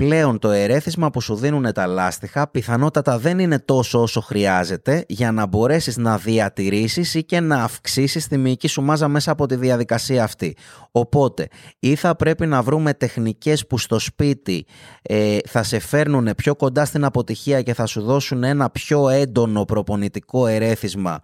πλέον 0.00 0.38
το 0.38 0.50
ερέθισμα 0.50 1.10
που 1.10 1.20
σου 1.20 1.34
δίνουν 1.34 1.72
τα 1.72 1.86
λάστιχα 1.86 2.48
πιθανότατα 2.48 3.18
δεν 3.18 3.38
είναι 3.38 3.58
τόσο 3.58 4.02
όσο 4.02 4.20
χρειάζεται 4.20 5.04
για 5.08 5.32
να 5.32 5.46
μπορέσεις 5.46 5.96
να 5.96 6.16
διατηρήσεις 6.16 7.14
ή 7.14 7.24
και 7.24 7.40
να 7.40 7.62
αυξήσεις 7.62 8.28
τη 8.28 8.36
μυϊκή 8.36 8.68
σου 8.68 8.82
μάζα 8.82 9.08
μέσα 9.08 9.30
από 9.30 9.46
τη 9.46 9.56
διαδικασία 9.56 10.24
αυτή. 10.24 10.56
Οπότε 10.90 11.48
ή 11.78 11.94
θα 11.94 12.16
πρέπει 12.16 12.46
να 12.46 12.62
βρούμε 12.62 12.94
τεχνικές 12.94 13.66
που 13.66 13.78
στο 13.78 13.98
σπίτι 13.98 14.66
ε, 15.02 15.36
θα 15.48 15.62
σε 15.62 15.78
φέρνουν 15.78 16.28
πιο 16.36 16.56
κοντά 16.56 16.84
στην 16.84 17.04
αποτυχία 17.04 17.62
και 17.62 17.74
θα 17.74 17.86
σου 17.86 18.02
δώσουν 18.02 18.44
ένα 18.44 18.70
πιο 18.70 19.08
έντονο 19.08 19.64
προπονητικό 19.64 20.46
ερέθισμα 20.46 21.20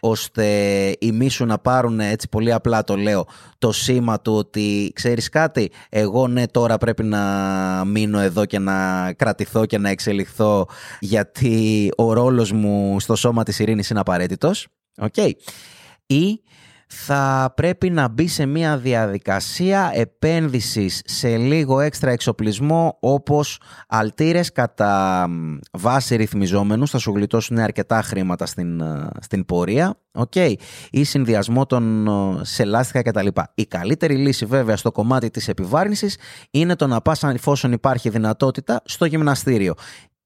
ώστε 0.00 0.46
οι 0.98 1.12
μη 1.12 1.28
σου 1.28 1.44
να 1.44 1.58
πάρουν 1.58 2.00
έτσι 2.00 2.28
πολύ 2.28 2.52
απλά 2.52 2.84
το 2.84 2.96
λέω 2.96 3.26
το 3.58 3.72
σήμα 3.72 4.20
του 4.20 4.34
ότι 4.34 4.92
ξέρεις 4.94 5.28
κάτι 5.28 5.70
εγώ 5.88 6.28
ναι 6.28 6.46
τώρα 6.46 6.78
πρέπει 6.78 7.02
να 7.02 7.18
μείνω 7.84 8.19
εδώ 8.20 8.44
και 8.44 8.58
να 8.58 9.12
κρατηθώ 9.12 9.66
και 9.66 9.78
να 9.78 9.88
εξελιχθώ 9.88 10.68
γιατί 11.00 11.90
ο 11.96 12.12
ρόλος 12.12 12.52
μου 12.52 13.00
στο 13.00 13.16
σώμα 13.16 13.42
της 13.42 13.58
ειρήνης 13.58 13.90
είναι 13.90 14.00
απαραίτητος. 14.00 14.66
Okay. 15.00 15.30
Ή 16.06 16.42
θα 16.92 17.52
πρέπει 17.56 17.90
να 17.90 18.08
μπει 18.08 18.26
σε 18.26 18.46
μια 18.46 18.76
διαδικασία 18.76 19.90
επένδυσης 19.94 21.00
σε 21.04 21.36
λίγο 21.36 21.80
έξτρα 21.80 22.10
εξοπλισμό 22.10 22.96
όπως 23.00 23.60
αλτήρες 23.88 24.52
κατά 24.52 25.28
βάση 25.72 26.16
ρυθμιζόμενους, 26.16 26.90
θα 26.90 26.98
σου 26.98 27.12
γλιτώσουν 27.14 27.58
αρκετά 27.58 28.02
χρήματα 28.02 28.46
στην, 28.46 28.82
στην 29.20 29.44
πορεία 29.44 29.94
okay. 30.12 30.54
ή 30.90 31.04
συνδυασμό 31.04 31.66
των 31.66 32.08
σε 32.42 32.64
λάστιχα 32.64 33.02
κτλ. 33.02 33.26
Η 33.54 33.66
καλύτερη 33.66 34.14
λύση 34.14 34.44
βέβαια 34.44 34.76
στο 34.76 34.92
κομμάτι 34.92 35.30
της 35.30 35.48
επιβάρυνσης 35.48 36.16
είναι 36.50 36.76
το 36.76 36.86
να 36.86 37.00
πας 37.00 37.22
εφόσον 37.22 37.72
υπάρχει 37.72 38.08
δυνατότητα 38.08 38.82
στο 38.84 39.04
γυμναστήριο 39.04 39.74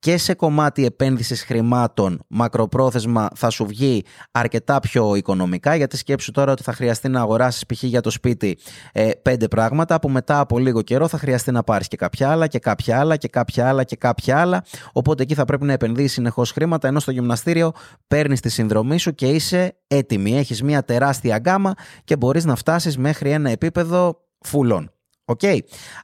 και 0.04 0.16
σε 0.16 0.34
κομμάτι 0.34 0.84
επένδυσης 0.84 1.42
χρημάτων 1.42 2.20
μακροπρόθεσμα 2.28 3.28
θα 3.34 3.50
σου 3.50 3.66
βγει 3.66 4.04
αρκετά 4.30 4.80
πιο 4.80 5.14
οικονομικά 5.14 5.75
γιατί 5.75 5.96
σκέψου 5.96 6.30
τώρα 6.30 6.52
ότι 6.52 6.62
θα 6.62 6.73
χρειαστεί 6.73 7.08
να 7.08 7.20
αγοράσεις 7.20 7.66
π.χ. 7.66 7.82
για 7.82 8.00
το 8.00 8.11
σπίτι 8.11 8.58
ε, 8.92 9.11
πέντε 9.23 9.49
πράγματα 9.49 10.00
που 10.00 10.08
μετά 10.08 10.40
από 10.40 10.58
λίγο 10.58 10.82
καιρό 10.82 11.08
θα 11.08 11.18
χρειαστεί 11.18 11.50
να 11.50 11.62
πάρεις 11.62 11.88
και 11.88 11.96
κάποια 11.96 12.30
άλλα 12.30 12.46
και 12.46 12.58
κάποια 12.58 12.99
άλλα 12.99 13.16
και 13.16 13.28
κάποια 13.28 13.68
άλλα 13.68 13.84
και 13.84 13.96
κάποια 13.96 14.40
άλλα 14.40 14.64
οπότε 14.92 15.23
εκεί 15.23 15.34
θα 15.34 15.44
πρέπει 15.44 15.64
να 15.64 15.73
επενδύσεις 15.73 16.12
συνεχώς 16.12 16.50
χρήματα 16.50 16.88
ενώ 16.88 17.00
στο 17.00 17.11
γυμναστήριο 17.11 17.73
παίρνεις 18.06 18.40
τη 18.40 18.49
συνδρομή 18.49 18.99
σου 18.99 19.14
και 19.14 19.26
είσαι 19.26 19.76
έτοιμη. 19.87 20.38
Έχεις 20.38 20.62
μια 20.62 20.84
τεράστια 20.84 21.38
γκάμα 21.38 21.75
και 22.04 22.16
μπορείς 22.16 22.44
να 22.44 22.54
φτάσεις 22.54 22.99
μέχρι 22.99 23.30
ένα 23.30 23.50
επίπεδο 23.50 24.20
φουλών. 24.40 24.90
Οκ. 25.25 25.40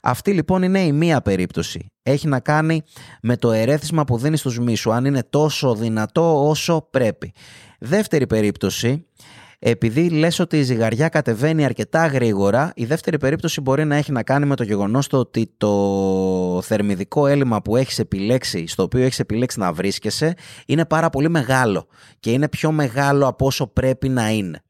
Αυτή 0.01 0.33
λοιπόν 0.33 0.63
είναι 0.63 0.81
η 0.81 0.91
μία 0.91 1.21
περίπτωση. 1.21 1.85
Έχει 2.03 2.27
να 2.27 2.39
κάνει 2.39 2.83
με 3.21 3.37
το 3.37 3.51
ερέθισμα 3.51 4.03
που 4.03 4.17
δίνεις 4.17 4.39
στους 4.39 4.59
μυς 4.59 4.73
σου, 4.73 4.91
αν 4.91 5.05
είναι 5.05 5.23
τόσο 5.29 5.75
δυνατό 5.75 6.49
όσο 6.49 6.87
πρέπει. 6.91 7.33
Δεύτερη 7.79 8.27
περίπτωση, 8.27 9.05
επειδή 9.59 10.09
λες 10.09 10.39
ότι 10.39 10.57
η 10.57 10.63
ζυγαριά 10.63 11.09
κατεβαίνει 11.09 11.65
αρκετά 11.65 12.07
γρήγορα, 12.07 12.71
η 12.75 12.85
δεύτερη 12.85 13.17
περίπτωση 13.17 13.61
μπορεί 13.61 13.85
να 13.85 13.95
έχει 13.95 14.11
να 14.11 14.23
κάνει 14.23 14.45
με 14.45 14.55
το 14.55 14.63
γεγονός 14.63 15.07
το 15.07 15.17
ότι 15.17 15.53
το 15.57 16.61
θερμιδικό 16.63 17.27
έλλειμμα 17.27 17.61
που 17.61 17.75
έχεις 17.75 17.99
επιλέξει, 17.99 18.67
στο 18.67 18.83
οποίο 18.83 19.03
έχεις 19.03 19.19
επιλέξει 19.19 19.59
να 19.59 19.73
βρίσκεσαι, 19.73 20.33
είναι 20.65 20.85
πάρα 20.85 21.09
πολύ 21.09 21.29
μεγάλο 21.29 21.87
και 22.19 22.31
είναι 22.31 22.49
πιο 22.49 22.71
μεγάλο 22.71 23.27
από 23.27 23.45
όσο 23.45 23.67
πρέπει 23.67 24.09
να 24.09 24.29
είναι. 24.29 24.63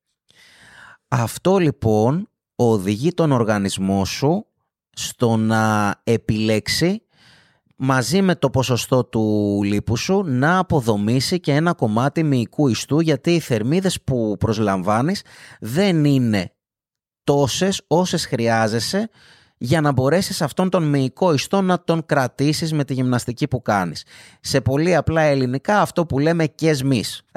Αυτό 1.08 1.58
λοιπόν 1.58 2.31
οδηγεί 2.70 3.14
τον 3.14 3.32
οργανισμό 3.32 4.06
σου 4.06 4.46
στο 4.94 5.36
να 5.36 5.96
επιλέξει 6.04 7.02
μαζί 7.76 8.22
με 8.22 8.36
το 8.36 8.50
ποσοστό 8.50 9.04
του 9.04 9.60
λίπου 9.64 9.98
σου 9.98 10.24
να 10.26 10.58
αποδομήσει 10.58 11.40
και 11.40 11.54
ένα 11.54 11.74
κομμάτι 11.74 12.24
μυϊκού 12.24 12.68
ιστού 12.68 13.00
γιατί 13.00 13.32
οι 13.32 13.40
θερμίδες 13.40 14.02
που 14.02 14.36
προσλαμβάνεις 14.40 15.22
δεν 15.60 16.06
είναι 16.06 16.54
τόσες 17.24 17.82
όσες 17.88 18.26
χρειάζεσαι 18.26 19.10
για 19.58 19.82
να 19.82 19.92
μπορέσεις 19.92 20.42
αυτόν 20.42 20.70
τον 20.70 20.84
μυϊκό 20.84 21.34
ιστό 21.34 21.62
να 21.62 21.84
τον 21.84 22.06
κρατήσεις 22.06 22.74
με 22.74 22.84
τη 22.84 22.94
γυμναστική 22.94 23.48
που 23.48 23.62
κάνεις. 23.62 24.06
Σε 24.42 24.62
πολύ 24.62 24.96
απλά 24.96 25.22
ελληνικά 25.22 25.82
αυτό 25.82 26.06
που 26.06 26.20
λέμε 26.20 26.46
και 26.46 26.76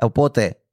Οπότε 0.02 0.63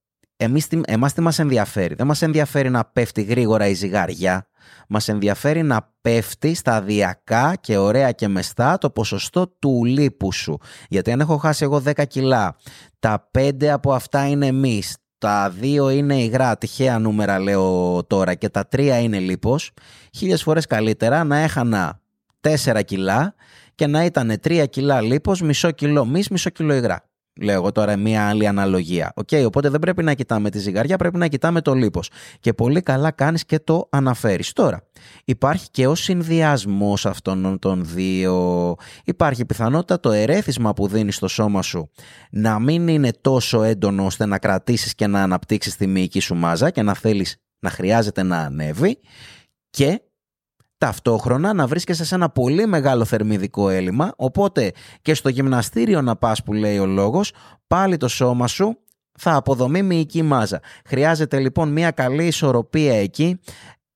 εμείς, 0.44 0.68
εμάς 0.86 1.14
τι 1.14 1.22
μας 1.22 1.40
ενδιαφέρει; 1.40 1.96
Δεν 1.96 2.08
μας 2.08 2.22
ενδιαφέρει 2.22 2.70
να 2.70 2.86
πέφτει 2.86 3.22
γρήγορα 3.22 3.68
η 3.68 3.74
ζυγαριά. 3.74 4.48
Μας 4.88 5.08
ενδιαφέρει 5.08 5.64
να 5.64 5.94
πέφτει 6.02 6.54
σταδιακά 6.54 7.56
και 7.62 7.78
ωραία 7.78 8.12
και 8.12 8.28
μεστά 8.28 8.78
το 8.78 8.90
ποσοστό 8.90 9.48
του 9.48 9.86
λίπου 9.86 10.32
σου. 10.34 10.58
Γιατί 10.90 11.12
αν 11.12 11.20
έχω 11.20 11.38
χάσει 11.38 11.64
εγώ 11.64 11.84
10 11.86 12.08
κιλά, 12.08 12.56
τα 13.00 13.30
5 13.38 13.66
από 13.66 13.94
αυτά 13.94 14.28
είναι 14.28 14.52
μυς, 14.52 14.98
τα 15.18 15.54
2 15.62 15.90
είναι 15.94 16.16
υγρά, 16.16 16.58
τυχαία 16.58 17.00
νούμερα 17.00 17.40
λέω 17.40 18.04
τώρα 18.08 18.34
και 18.34 18.50
τα 18.50 18.68
3 18.72 19.00
είναι 19.02 19.20
λίπος, 19.20 19.72
χίλιες 20.14 20.44
φορές 20.44 20.66
καλύτερα 20.66 21.24
να 21.24 21.38
έχανα 21.38 22.02
4 22.42 22.82
κιλά 22.86 23.36
και 23.76 23.88
να 23.88 24.06
ήταν 24.06 24.40
3 24.44 24.66
κιλά 24.70 25.02
λίπος, 25.02 25.42
μισό 25.42 25.72
κιλό 25.72 26.06
μυς, 26.06 26.30
μισό 26.30 26.50
κιλό 26.50 26.74
υγρά. 26.74 27.11
Λέω 27.40 27.56
εγώ 27.56 27.72
τώρα 27.72 27.98
μία 27.98 28.28
άλλη 28.28 28.48
αναλογία. 28.48 29.14
Okay, 29.16 29.46
οπότε 29.46 29.70
δεν 29.70 29.80
πρέπει 29.80 30.04
να 30.04 30.14
κοιτάμε 30.14 30.50
τη 30.50 30.60
ζυγαριά, 30.60 30.98
πρέπει 30.98 31.18
να 31.18 31.28
κοιτάμε 31.28 31.62
το 31.62 31.74
λίπος. 31.74 32.10
Και 32.40 32.54
πολύ 32.54 32.82
καλά 32.82 33.12
κάνεις 33.12 33.46
και 33.46 33.60
το 33.60 33.88
αναφέρεις. 33.92 34.54
Τώρα, 34.54 34.84
υπάρχει 35.26 35.70
και 35.70 35.88
ο 35.88 35.96
συνδυασμός 35.96 37.06
αυτών 37.06 37.60
των 37.60 37.86
δύο. 37.86 38.76
Υπάρχει 39.04 39.46
πιθανότητα 39.46 40.00
το 40.00 40.12
ερέθισμα 40.12 40.74
που 40.74 40.88
δίνεις 40.88 41.16
στο 41.16 41.28
σώμα 41.28 41.62
σου 41.62 41.90
να 42.32 42.60
μην 42.60 42.88
είναι 42.88 43.12
τόσο 43.22 43.64
έντονο 43.64 44.06
ώστε 44.06 44.26
να 44.26 44.38
κρατήσεις 44.38 44.96
και 44.96 45.08
να 45.08 45.24
αναπτύξεις 45.24 45.76
τη 45.76 45.88
μυϊκή 45.88 46.20
σου 46.20 46.36
μάζα 46.36 46.70
και 46.70 46.82
να 46.82 46.94
θέλεις 46.94 47.36
να 47.60 47.70
χρειάζεται 47.70 48.24
να 48.24 48.38
ανέβει 48.38 49.00
και 49.70 50.02
ταυτόχρονα 50.82 51.54
να 51.54 51.68
βρίσκεσαι 51.68 52.06
σε 52.06 52.16
ένα 52.16 52.30
πολύ 52.30 52.68
μεγάλο 52.68 53.06
θερμιδικό 53.06 53.70
έλλειμμα, 53.70 54.14
οπότε 54.16 54.72
και 55.02 55.14
στο 55.14 55.30
γυμναστήριο 55.30 56.02
να 56.02 56.16
πας 56.16 56.44
που 56.44 56.54
λέει 56.54 56.80
ο 56.80 56.86
λόγος, 56.86 57.34
πάλι 57.68 57.98
το 57.98 58.08
σώμα 58.08 58.48
σου 58.48 58.78
θα 59.20 59.36
αποδομεί 59.36 59.82
μυϊκή 59.82 60.22
μάζα. 60.22 60.62
Χρειάζεται 60.86 61.40
λοιπόν 61.40 61.72
μια 61.72 61.92
καλή 61.92 62.26
ισορροπία 62.26 62.94
εκεί 62.94 63.40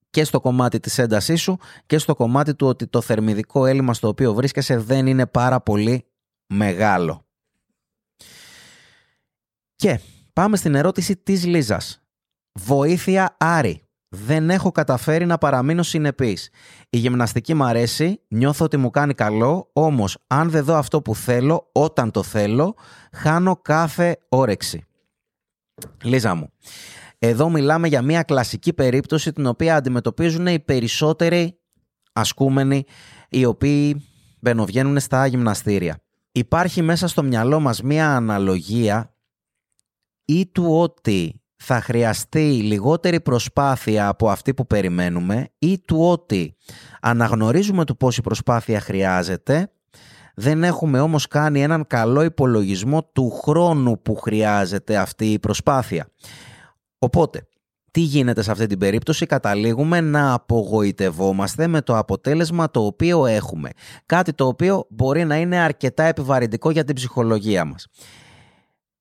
και 0.09 0.23
στο 0.23 0.39
κομμάτι 0.39 0.79
της 0.79 0.97
έντασής 0.97 1.41
σου 1.41 1.57
και 1.85 1.97
στο 1.97 2.15
κομμάτι 2.15 2.55
του 2.55 2.67
ότι 2.67 2.87
το 2.87 3.01
θερμιδικό 3.01 3.65
έλλειμμα 3.65 3.93
στο 3.93 4.07
οποίο 4.07 4.33
βρίσκεσαι 4.33 4.77
δεν 4.77 5.07
είναι 5.07 5.25
πάρα 5.25 5.61
πολύ 5.61 6.05
μεγάλο. 6.47 7.25
Και 9.75 9.99
Πάμε 10.35 10.57
στην 10.57 10.75
ερώτηση 10.75 11.15
της 11.17 11.45
Λίζας. 11.45 12.03
Βοήθεια 12.59 13.35
Άρη. 13.39 13.84
Δεν 14.15 14.49
έχω 14.49 14.71
καταφέρει 14.71 15.25
να 15.25 15.37
παραμείνω 15.37 15.83
συνεπής. 15.83 16.49
Η 16.89 16.97
γυμναστική 16.97 17.53
μου 17.53 17.63
αρέσει, 17.63 18.21
νιώθω 18.27 18.65
ότι 18.65 18.77
μου 18.77 18.89
κάνει 18.89 19.13
καλό, 19.13 19.69
όμως 19.73 20.17
αν 20.27 20.49
δεν 20.49 20.63
δω 20.63 20.75
αυτό 20.75 21.01
που 21.01 21.15
θέλω, 21.15 21.69
όταν 21.71 22.11
το 22.11 22.23
θέλω, 22.23 22.75
χάνω 23.11 23.55
κάθε 23.55 24.17
όρεξη. 24.29 24.85
Λίζα 26.03 26.35
μου, 26.35 26.51
εδώ 27.17 27.49
μιλάμε 27.49 27.87
για 27.87 28.01
μια 28.01 28.23
κλασική 28.23 28.73
περίπτωση 28.73 29.33
την 29.33 29.45
οποία 29.45 29.75
αντιμετωπίζουν 29.75 30.47
οι 30.47 30.59
περισσότεροι 30.59 31.59
ασκούμενοι 32.13 32.83
οι 33.29 33.45
οποίοι 33.45 34.05
μπαινοβγαίνουν 34.39 34.99
στα 34.99 35.25
γυμναστήρια. 35.25 35.99
Υπάρχει 36.31 36.81
μέσα 36.81 37.07
στο 37.07 37.23
μυαλό 37.23 37.59
μας 37.59 37.81
μια 37.81 38.15
αναλογία 38.15 39.15
ή 40.25 40.47
του 40.47 40.79
ότι 40.79 41.41
θα 41.67 41.81
χρειαστεί 41.81 42.61
λιγότερη 42.63 43.21
προσπάθεια 43.21 44.07
από 44.07 44.29
αυτή 44.29 44.53
που 44.53 44.67
περιμένουμε 44.67 45.49
ή 45.59 45.79
του 45.79 45.97
ότι 45.99 46.55
αναγνωρίζουμε 47.01 47.85
του 47.85 47.97
πόση 47.97 48.21
προσπάθεια 48.21 48.79
χρειάζεται 48.79 49.69
δεν 50.35 50.63
έχουμε 50.63 50.99
όμως 50.99 51.27
κάνει 51.27 51.61
έναν 51.61 51.87
καλό 51.87 52.23
υπολογισμό 52.23 53.03
του 53.03 53.31
χρόνου 53.31 54.01
που 54.01 54.15
χρειάζεται 54.15 54.97
αυτή 54.97 55.31
η 55.31 55.39
προσπάθεια. 55.39 56.07
Οπότε, 56.99 57.47
τι 57.91 57.99
γίνεται 57.99 58.41
σε 58.41 58.51
αυτή 58.51 58.67
την 58.67 58.77
περίπτωση, 58.77 59.25
καταλήγουμε 59.25 60.01
να 60.01 60.33
απογοητευόμαστε 60.33 61.67
με 61.67 61.81
το 61.81 61.97
αποτέλεσμα 61.97 62.71
το 62.71 62.85
οποίο 62.85 63.25
έχουμε. 63.25 63.69
Κάτι 64.05 64.33
το 64.33 64.47
οποίο 64.47 64.85
μπορεί 64.89 65.25
να 65.25 65.35
είναι 65.35 65.57
αρκετά 65.57 66.03
επιβαρυντικό 66.03 66.71
για 66.71 66.83
την 66.83 66.95
ψυχολογία 66.95 67.65
μας. 67.65 67.87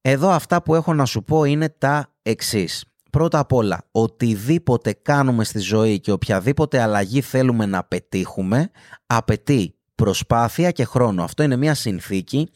Εδώ 0.01 0.31
αυτά 0.31 0.63
που 0.63 0.75
έχω 0.75 0.95
να 0.95 1.05
σου 1.05 1.25
πω 1.25 1.45
είναι 1.45 1.69
τα 1.69 2.14
εξής. 2.25 2.85
Πρώτα 3.11 3.39
απ' 3.39 3.53
όλα, 3.53 3.85
οτιδήποτε 3.91 4.93
κάνουμε 4.93 5.45
στη 5.45 5.59
ζωή 5.59 6.01
και 6.01 6.13
οποιαδήποτε 6.13 6.81
αλλαγή 6.81 7.21
θέλουμε 7.21 7.67
να 7.67 7.85
πετύχουμε, 7.85 8.71
απαιτεί 9.07 9.75
προσπάθεια 9.95 10.71
και 10.71 10.85
χρόνο. 10.85 11.23
Αυτό 11.23 11.43
είναι 11.43 11.57
μια 11.57 11.75
συνθήκη 11.75 12.49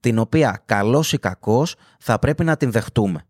την 0.00 0.18
οποία 0.18 0.62
καλός 0.66 1.12
ή 1.12 1.18
κακός 1.18 1.74
θα 1.98 2.18
πρέπει 2.18 2.44
να 2.44 2.56
την 2.56 2.70
δεχτούμε. 2.70 3.26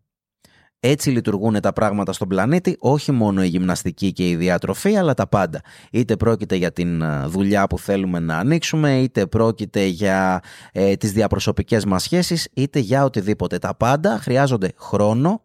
Έτσι 0.79 1.09
λειτουργούν 1.09 1.61
τα 1.61 1.73
πράγματα 1.73 2.13
στον 2.13 2.27
πλανήτη, 2.27 2.75
όχι 2.79 3.11
μόνο 3.11 3.43
η 3.43 3.47
γυμναστική 3.47 4.11
και 4.11 4.29
η 4.29 4.35
διατροφή, 4.35 4.95
αλλά 4.95 5.13
τα 5.13 5.27
πάντα. 5.27 5.61
Είτε 5.91 6.15
πρόκειται 6.15 6.55
για 6.55 6.71
την 6.71 7.01
ε, 7.01 7.25
δουλειά 7.25 7.67
που 7.67 7.79
θέλουμε 7.79 8.19
να 8.19 8.37
ανοίξουμε, 8.37 9.01
είτε 9.01 9.25
πρόκειται 9.25 9.85
για 9.85 10.39
ε, 10.71 10.95
τις 10.95 11.11
διαπροσωπικές 11.11 11.85
μας 11.85 12.03
σχέσεις, 12.03 12.47
είτε 12.53 12.79
για 12.79 13.03
οτιδήποτε. 13.03 13.57
Τα 13.57 13.75
πάντα 13.75 14.17
χρειάζονται 14.17 14.71
χρόνο 14.77 15.41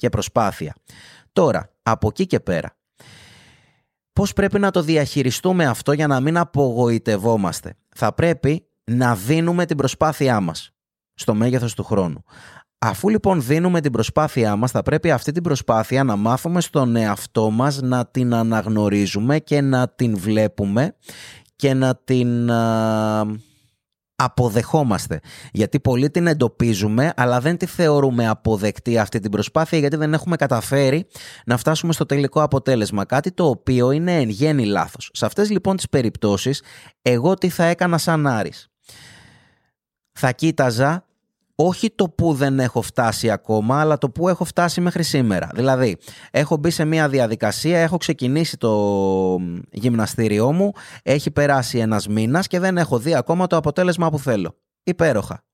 και 0.00 0.08
προσπάθεια. 0.08 0.74
Τώρα, 1.32 1.72
από 1.82 2.08
εκεί 2.08 2.26
και 2.26 2.40
πέρα, 2.40 2.76
πώς 4.12 4.32
πρέπει 4.32 4.58
να 4.58 4.70
το 4.70 4.82
διαχειριστούμε 4.82 5.66
αυτό 5.66 5.92
για 5.92 6.06
να 6.06 6.20
μην 6.20 6.36
απογοητευόμαστε; 6.36 7.74
Θα 7.96 8.14
πρέπει 8.14 8.66
να 8.84 9.14
δίνουμε 9.14 9.66
την 9.66 9.76
προσπάθειά 9.76 10.40
μας 10.40 10.70
στο 11.14 11.34
μέγεθος 11.34 11.74
του 11.74 11.84
χρόνου. 11.84 12.24
Αφού 12.78 13.08
λοιπόν 13.08 13.42
δίνουμε 13.42 13.80
την 13.80 13.92
προσπάθειά 13.92 14.56
μας, 14.56 14.70
θα 14.70 14.82
πρέπει 14.82 15.10
αυτή 15.10 15.32
την 15.32 15.42
προσπάθεια 15.42 16.04
να 16.04 16.16
μάθουμε 16.16 16.60
στον 16.60 16.96
εαυτό 16.96 17.50
μας 17.50 17.80
να 17.80 18.06
την 18.06 18.34
αναγνωρίζουμε 18.34 19.38
και 19.38 19.60
να 19.60 19.88
την 19.88 20.18
βλέπουμε 20.18 20.96
και 21.56 21.74
να 21.74 21.96
την 21.96 22.50
αποδεχόμαστε. 24.22 25.20
Γιατί 25.52 25.80
πολλοί 25.80 26.10
την 26.10 26.26
εντοπίζουμε, 26.26 27.12
αλλά 27.16 27.40
δεν 27.40 27.56
τη 27.56 27.66
θεωρούμε 27.66 28.28
αποδεκτή 28.28 28.98
αυτή 28.98 29.20
την 29.20 29.30
προσπάθεια, 29.30 29.78
γιατί 29.78 29.96
δεν 29.96 30.12
έχουμε 30.12 30.36
καταφέρει 30.36 31.06
να 31.46 31.56
φτάσουμε 31.56 31.92
στο 31.92 32.06
τελικό 32.06 32.42
αποτέλεσμα. 32.42 33.04
Κάτι 33.04 33.32
το 33.32 33.48
οποίο 33.48 33.90
είναι 33.90 34.16
εν 34.16 34.28
γέννη 34.28 34.64
λάθος. 34.64 35.10
Σε 35.12 35.26
αυτές 35.26 35.50
λοιπόν 35.50 35.76
τις 35.76 35.88
περιπτώσεις, 35.88 36.62
εγώ 37.02 37.34
τι 37.34 37.48
θα 37.48 37.64
έκανα 37.64 37.98
σαν 37.98 38.26
Άρης. 38.26 38.68
Θα 40.12 40.32
κοίταζα 40.32 41.04
όχι 41.66 41.90
το 41.94 42.08
που 42.08 42.32
δεν 42.32 42.60
έχω 42.60 42.82
φτάσει 42.82 43.30
ακόμα, 43.30 43.80
αλλά 43.80 43.98
το 43.98 44.10
που 44.10 44.28
έχω 44.28 44.44
φτάσει 44.44 44.80
μέχρι 44.80 45.02
σήμερα. 45.02 45.50
Δηλαδή, 45.54 45.96
έχω 46.30 46.56
μπει 46.56 46.70
σε 46.70 46.84
μια 46.84 47.08
διαδικασία, 47.08 47.78
έχω 47.78 47.96
ξεκινήσει 47.96 48.56
το 48.56 49.38
γυμναστήριό 49.70 50.52
μου, 50.52 50.72
έχει 51.02 51.30
περάσει 51.30 51.78
ένας 51.78 52.08
μήνας 52.08 52.46
και 52.46 52.58
δεν 52.58 52.78
έχω 52.78 52.98
δει 52.98 53.14
ακόμα 53.14 53.46
το 53.46 53.56
αποτέλεσμα 53.56 54.10
που 54.10 54.18
θέλω. 54.18 54.56
Υπέροχα. 54.82 55.44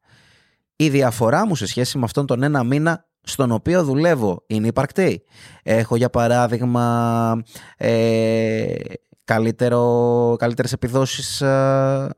Η 0.76 0.88
διαφορά 0.88 1.46
μου 1.46 1.54
σε 1.54 1.66
σχέση 1.66 1.98
με 1.98 2.04
αυτόν 2.04 2.26
τον 2.26 2.42
ένα 2.42 2.64
μήνα 2.64 3.06
στον 3.22 3.50
οποίο 3.50 3.84
δουλεύω 3.84 4.44
είναι 4.46 4.66
υπαρκτή. 4.66 5.22
Έχω 5.62 5.96
για 5.96 6.10
παράδειγμα 6.10 7.42
ε, 7.76 8.74
καλύτερο, 9.24 10.34
καλύτερες 10.38 10.72
επιδόσεις 10.72 11.40
ε, 11.40 12.08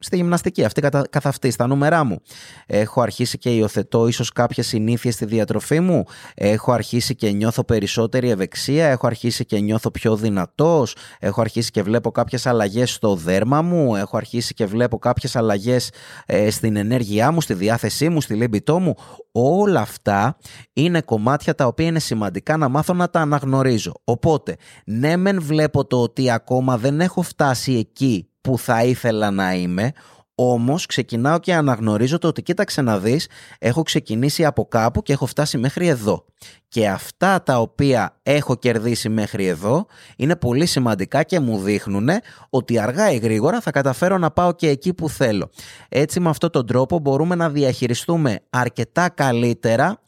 στη 0.00 0.16
γυμναστική, 0.16 0.64
αυτή 0.64 0.80
καθ' 1.10 1.26
αυτή, 1.26 1.50
στα 1.50 1.66
νούμερά 1.66 2.04
μου. 2.04 2.20
Έχω 2.66 3.00
αρχίσει 3.00 3.38
και 3.38 3.50
υιοθετώ 3.50 4.06
ίσως 4.06 4.32
κάποιες 4.32 4.66
συνήθειες 4.66 5.14
στη 5.14 5.24
διατροφή 5.24 5.80
μου. 5.80 6.04
Έχω 6.34 6.72
αρχίσει 6.72 7.14
και 7.14 7.30
νιώθω 7.30 7.64
περισσότερη 7.64 8.30
ευεξία. 8.30 8.86
Έχω 8.86 9.06
αρχίσει 9.06 9.44
και 9.44 9.58
νιώθω 9.58 9.90
πιο 9.90 10.16
δυνατός. 10.16 10.96
Έχω 11.18 11.40
αρχίσει 11.40 11.70
και 11.70 11.82
βλέπω 11.82 12.10
κάποιες 12.10 12.46
αλλαγές 12.46 12.92
στο 12.92 13.14
δέρμα 13.14 13.62
μου. 13.62 13.96
Έχω 13.96 14.16
αρχίσει 14.16 14.54
και 14.54 14.66
βλέπω 14.66 14.98
κάποιες 14.98 15.36
αλλαγές 15.36 15.90
ε, 16.26 16.50
στην 16.50 16.76
ενέργειά 16.76 17.30
μου, 17.30 17.40
στη 17.40 17.54
διάθεσή 17.54 18.08
μου, 18.08 18.20
στη 18.20 18.34
λίμπητό 18.34 18.78
μου. 18.78 18.94
Όλα 19.32 19.80
αυτά 19.80 20.36
είναι 20.72 21.00
κομμάτια 21.00 21.54
τα 21.54 21.66
οποία 21.66 21.86
είναι 21.86 21.98
σημαντικά 21.98 22.56
να 22.56 22.68
μάθω 22.68 22.94
να 22.94 23.10
τα 23.10 23.20
αναγνωρίζω. 23.20 23.92
Οπότε, 24.04 24.56
ναι, 24.84 25.16
μεν 25.16 25.42
βλέπω 25.42 25.86
το 25.86 26.02
ότι 26.02 26.30
ακόμα 26.30 26.78
δεν 26.78 27.00
έχω 27.00 27.22
φτάσει 27.22 27.72
εκεί 27.74 28.28
που 28.48 28.58
θα 28.58 28.84
ήθελα 28.84 29.30
να 29.30 29.54
είμαι, 29.54 29.92
όμως 30.34 30.86
ξεκινάω 30.86 31.38
και 31.38 31.54
αναγνωρίζω 31.54 32.18
το 32.18 32.28
ότι 32.28 32.42
κοίταξε 32.42 32.82
να 32.82 32.98
δεις, 32.98 33.28
έχω 33.58 33.82
ξεκινήσει 33.82 34.44
από 34.44 34.64
κάπου 34.64 35.02
και 35.02 35.12
έχω 35.12 35.26
φτάσει 35.26 35.58
μέχρι 35.58 35.86
εδώ. 35.86 36.24
Και 36.68 36.88
αυτά 36.88 37.42
τα 37.42 37.60
οποία 37.60 38.18
έχω 38.22 38.56
κερδίσει 38.56 39.08
μέχρι 39.08 39.46
εδώ 39.46 39.86
είναι 40.16 40.36
πολύ 40.36 40.66
σημαντικά 40.66 41.22
και 41.22 41.40
μου 41.40 41.58
δείχνουν 41.58 42.08
ότι 42.50 42.78
αργά 42.78 43.12
ή 43.12 43.16
γρήγορα 43.16 43.60
θα 43.60 43.70
καταφέρω 43.70 44.18
να 44.18 44.30
πάω 44.30 44.52
και 44.52 44.68
εκεί 44.68 44.94
που 44.94 45.08
θέλω. 45.08 45.50
Έτσι 45.88 46.20
με 46.20 46.28
αυτόν 46.28 46.50
τον 46.50 46.66
τρόπο 46.66 46.98
μπορούμε 46.98 47.34
να 47.34 47.50
διαχειριστούμε 47.50 48.40
αρκετά 48.50 49.08
καλύτερα 49.08 50.00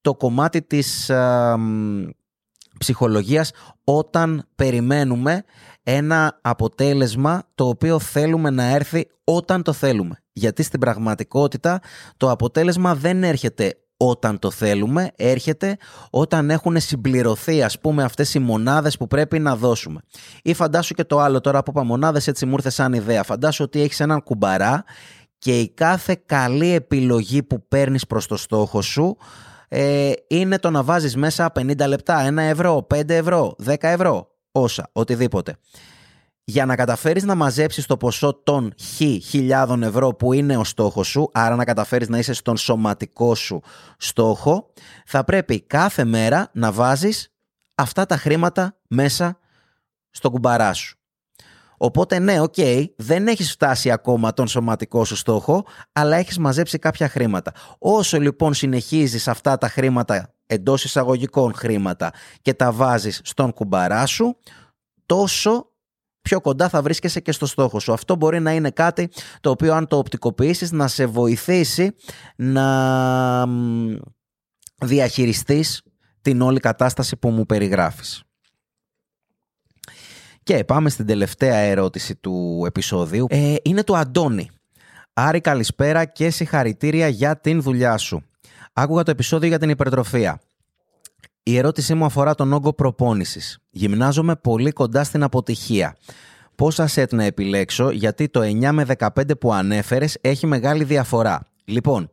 το 0.00 0.14
κομμάτι 0.14 0.62
της 0.62 1.10
ψυχολογίας 2.78 3.50
όταν 3.84 4.48
περιμένουμε 4.54 5.44
ένα 5.82 6.38
αποτέλεσμα 6.42 7.42
το 7.54 7.68
οποίο 7.68 7.98
θέλουμε 7.98 8.50
να 8.50 8.64
έρθει 8.64 9.06
όταν 9.24 9.62
το 9.62 9.72
θέλουμε. 9.72 10.16
Γιατί 10.32 10.62
στην 10.62 10.80
πραγματικότητα 10.80 11.80
το 12.16 12.30
αποτέλεσμα 12.30 12.94
δεν 12.94 13.24
έρχεται 13.24 13.76
όταν 13.96 14.38
το 14.38 14.50
θέλουμε, 14.50 15.10
έρχεται 15.16 15.76
όταν 16.10 16.50
έχουν 16.50 16.80
συμπληρωθεί 16.80 17.62
ας 17.62 17.80
πούμε 17.80 18.02
αυτές 18.02 18.34
οι 18.34 18.38
μονάδες 18.38 18.96
που 18.96 19.06
πρέπει 19.06 19.38
να 19.38 19.56
δώσουμε. 19.56 20.00
Ή 20.42 20.54
φαντάσου 20.54 20.94
και 20.94 21.04
το 21.04 21.18
άλλο 21.18 21.40
τώρα 21.40 21.62
που 21.62 21.70
είπα 21.70 21.84
μονάδες 21.84 22.26
έτσι 22.26 22.46
μου 22.46 22.52
ήρθε 22.52 22.70
σαν 22.70 22.92
ιδέα. 22.92 23.22
Φαντάσου 23.22 23.64
ότι 23.64 23.80
έχεις 23.80 24.00
έναν 24.00 24.22
κουμπαρά 24.22 24.84
και 25.38 25.60
η 25.60 25.70
κάθε 25.70 26.22
καλή 26.26 26.72
επιλογή 26.72 27.42
που 27.42 27.68
παίρνεις 27.68 28.06
προς 28.06 28.26
το 28.26 28.36
στόχο 28.36 28.82
σου 28.82 29.16
ε, 29.68 30.12
είναι 30.26 30.58
το 30.58 30.70
να 30.70 30.82
βάζεις 30.82 31.16
μέσα 31.16 31.52
50 31.54 31.86
λεπτά, 31.86 32.28
1 32.30 32.36
ευρώ, 32.36 32.86
5 32.94 33.08
ευρώ, 33.08 33.56
10 33.66 33.74
ευρώ 33.80 34.31
όσα, 34.52 34.88
οτιδήποτε. 34.92 35.56
Για 36.44 36.66
να 36.66 36.76
καταφέρεις 36.76 37.24
να 37.24 37.34
μαζέψεις 37.34 37.86
το 37.86 37.96
ποσό 37.96 38.34
των 38.34 38.74
χ 38.80 38.96
χιλιάδων 39.28 39.82
ευρώ 39.82 40.14
που 40.14 40.32
είναι 40.32 40.56
ο 40.56 40.64
στόχος 40.64 41.08
σου, 41.08 41.30
άρα 41.32 41.56
να 41.56 41.64
καταφέρεις 41.64 42.08
να 42.08 42.18
είσαι 42.18 42.32
στον 42.32 42.56
σωματικό 42.56 43.34
σου 43.34 43.60
στόχο, 43.96 44.72
θα 45.06 45.24
πρέπει 45.24 45.60
κάθε 45.60 46.04
μέρα 46.04 46.50
να 46.52 46.72
βάζεις 46.72 47.32
αυτά 47.74 48.06
τα 48.06 48.16
χρήματα 48.16 48.78
μέσα 48.88 49.38
στο 50.10 50.30
κουμπαρά 50.30 50.72
σου. 50.72 50.96
Οπότε 51.76 52.18
ναι, 52.18 52.40
οκ, 52.40 52.54
δεν 52.96 53.26
έχεις 53.26 53.52
φτάσει 53.52 53.90
ακόμα 53.90 54.32
τον 54.32 54.48
σωματικό 54.48 55.04
σου 55.04 55.16
στόχο, 55.16 55.64
αλλά 55.92 56.16
έχεις 56.16 56.38
μαζέψει 56.38 56.78
κάποια 56.78 57.08
χρήματα. 57.08 57.52
Όσο 57.78 58.20
λοιπόν 58.20 58.54
συνεχίζεις 58.54 59.28
αυτά 59.28 59.58
τα 59.58 59.68
χρήματα 59.68 60.34
εντός 60.52 60.84
εισαγωγικών 60.84 61.54
χρήματα 61.54 62.12
και 62.42 62.54
τα 62.54 62.72
βάζεις 62.72 63.20
στον 63.24 63.52
κουμπαρά 63.52 64.06
σου, 64.06 64.36
τόσο 65.06 65.72
πιο 66.22 66.40
κοντά 66.40 66.68
θα 66.68 66.82
βρίσκεσαι 66.82 67.20
και 67.20 67.32
στο 67.32 67.46
στόχο 67.46 67.80
σου. 67.80 67.92
Αυτό 67.92 68.16
μπορεί 68.16 68.40
να 68.40 68.52
είναι 68.52 68.70
κάτι 68.70 69.08
το 69.40 69.50
οποίο 69.50 69.74
αν 69.74 69.86
το 69.86 69.96
οπτικοποιήσεις 69.96 70.72
να 70.72 70.88
σε 70.88 71.06
βοηθήσει 71.06 71.94
να 72.36 73.46
διαχειριστείς 74.82 75.82
την 76.22 76.40
όλη 76.40 76.60
κατάσταση 76.60 77.16
που 77.16 77.30
μου 77.30 77.46
περιγράφεις. 77.46 78.22
Και 80.42 80.64
πάμε 80.64 80.90
στην 80.90 81.06
τελευταία 81.06 81.56
ερώτηση 81.56 82.16
του 82.16 82.62
επεισόδιου. 82.66 83.26
Ε, 83.28 83.54
είναι 83.62 83.84
του 83.84 83.96
Αντώνη. 83.96 84.50
Άρη 85.12 85.40
καλησπέρα 85.40 86.04
και 86.04 86.30
συγχαρητήρια 86.30 87.08
για 87.08 87.40
την 87.40 87.62
δουλειά 87.62 87.96
σου. 87.96 88.22
Άκουγα 88.72 89.02
το 89.02 89.10
επεισόδιο 89.10 89.48
για 89.48 89.58
την 89.58 89.68
υπερτροφία. 89.68 90.40
Η 91.42 91.56
ερώτησή 91.56 91.94
μου 91.94 92.04
αφορά 92.04 92.34
τον 92.34 92.52
όγκο 92.52 92.72
προπόνησης. 92.72 93.58
Γυμνάζομαι 93.70 94.36
πολύ 94.36 94.70
κοντά 94.70 95.04
στην 95.04 95.22
αποτυχία. 95.22 95.96
Πόσα 96.54 96.86
σετ 96.86 97.12
να 97.12 97.24
επιλέξω, 97.24 97.90
γιατί 97.90 98.28
το 98.28 98.40
9 98.40 98.72
με 98.72 98.84
15 98.98 99.38
που 99.40 99.52
ανέφερες 99.52 100.18
έχει 100.20 100.46
μεγάλη 100.46 100.84
διαφορά. 100.84 101.46
Λοιπόν, 101.64 102.10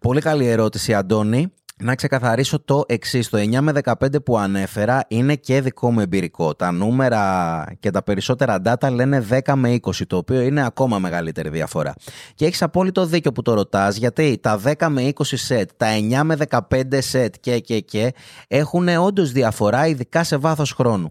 πολύ 0.00 0.20
καλή 0.20 0.46
ερώτηση 0.46 0.94
Αντώνη 0.94 1.52
να 1.82 1.94
ξεκαθαρίσω 1.94 2.60
το 2.60 2.84
εξής. 2.86 3.28
Το 3.28 3.38
9 3.38 3.60
με 3.60 3.72
15 3.84 4.24
που 4.24 4.38
ανέφερα 4.38 5.04
είναι 5.08 5.36
και 5.36 5.60
δικό 5.60 5.92
μου 5.92 6.00
εμπειρικό. 6.00 6.54
Τα 6.54 6.72
νούμερα 6.72 7.64
και 7.80 7.90
τα 7.90 8.02
περισσότερα 8.02 8.62
data 8.64 8.90
λένε 8.90 9.26
10 9.30 9.54
με 9.54 9.74
20, 9.74 10.06
το 10.06 10.16
οποίο 10.16 10.40
είναι 10.40 10.64
ακόμα 10.64 10.98
μεγαλύτερη 10.98 11.48
διαφορά. 11.48 11.94
Και 12.34 12.46
έχεις 12.46 12.62
απόλυτο 12.62 13.06
δίκιο 13.06 13.32
που 13.32 13.42
το 13.42 13.54
ρωτάς, 13.54 13.96
γιατί 13.96 14.38
τα 14.42 14.60
10 14.64 14.88
με 14.88 15.12
20 15.14 15.36
set, 15.48 15.64
τα 15.76 15.86
9 15.86 16.22
με 16.24 16.36
15 16.48 17.00
set 17.12 17.30
και 17.40 17.58
και 17.58 17.80
και 17.80 18.12
έχουν 18.48 18.88
όντως 18.88 19.32
διαφορά, 19.32 19.86
ειδικά 19.86 20.24
σε 20.24 20.36
βάθος 20.36 20.72
χρόνου. 20.72 21.10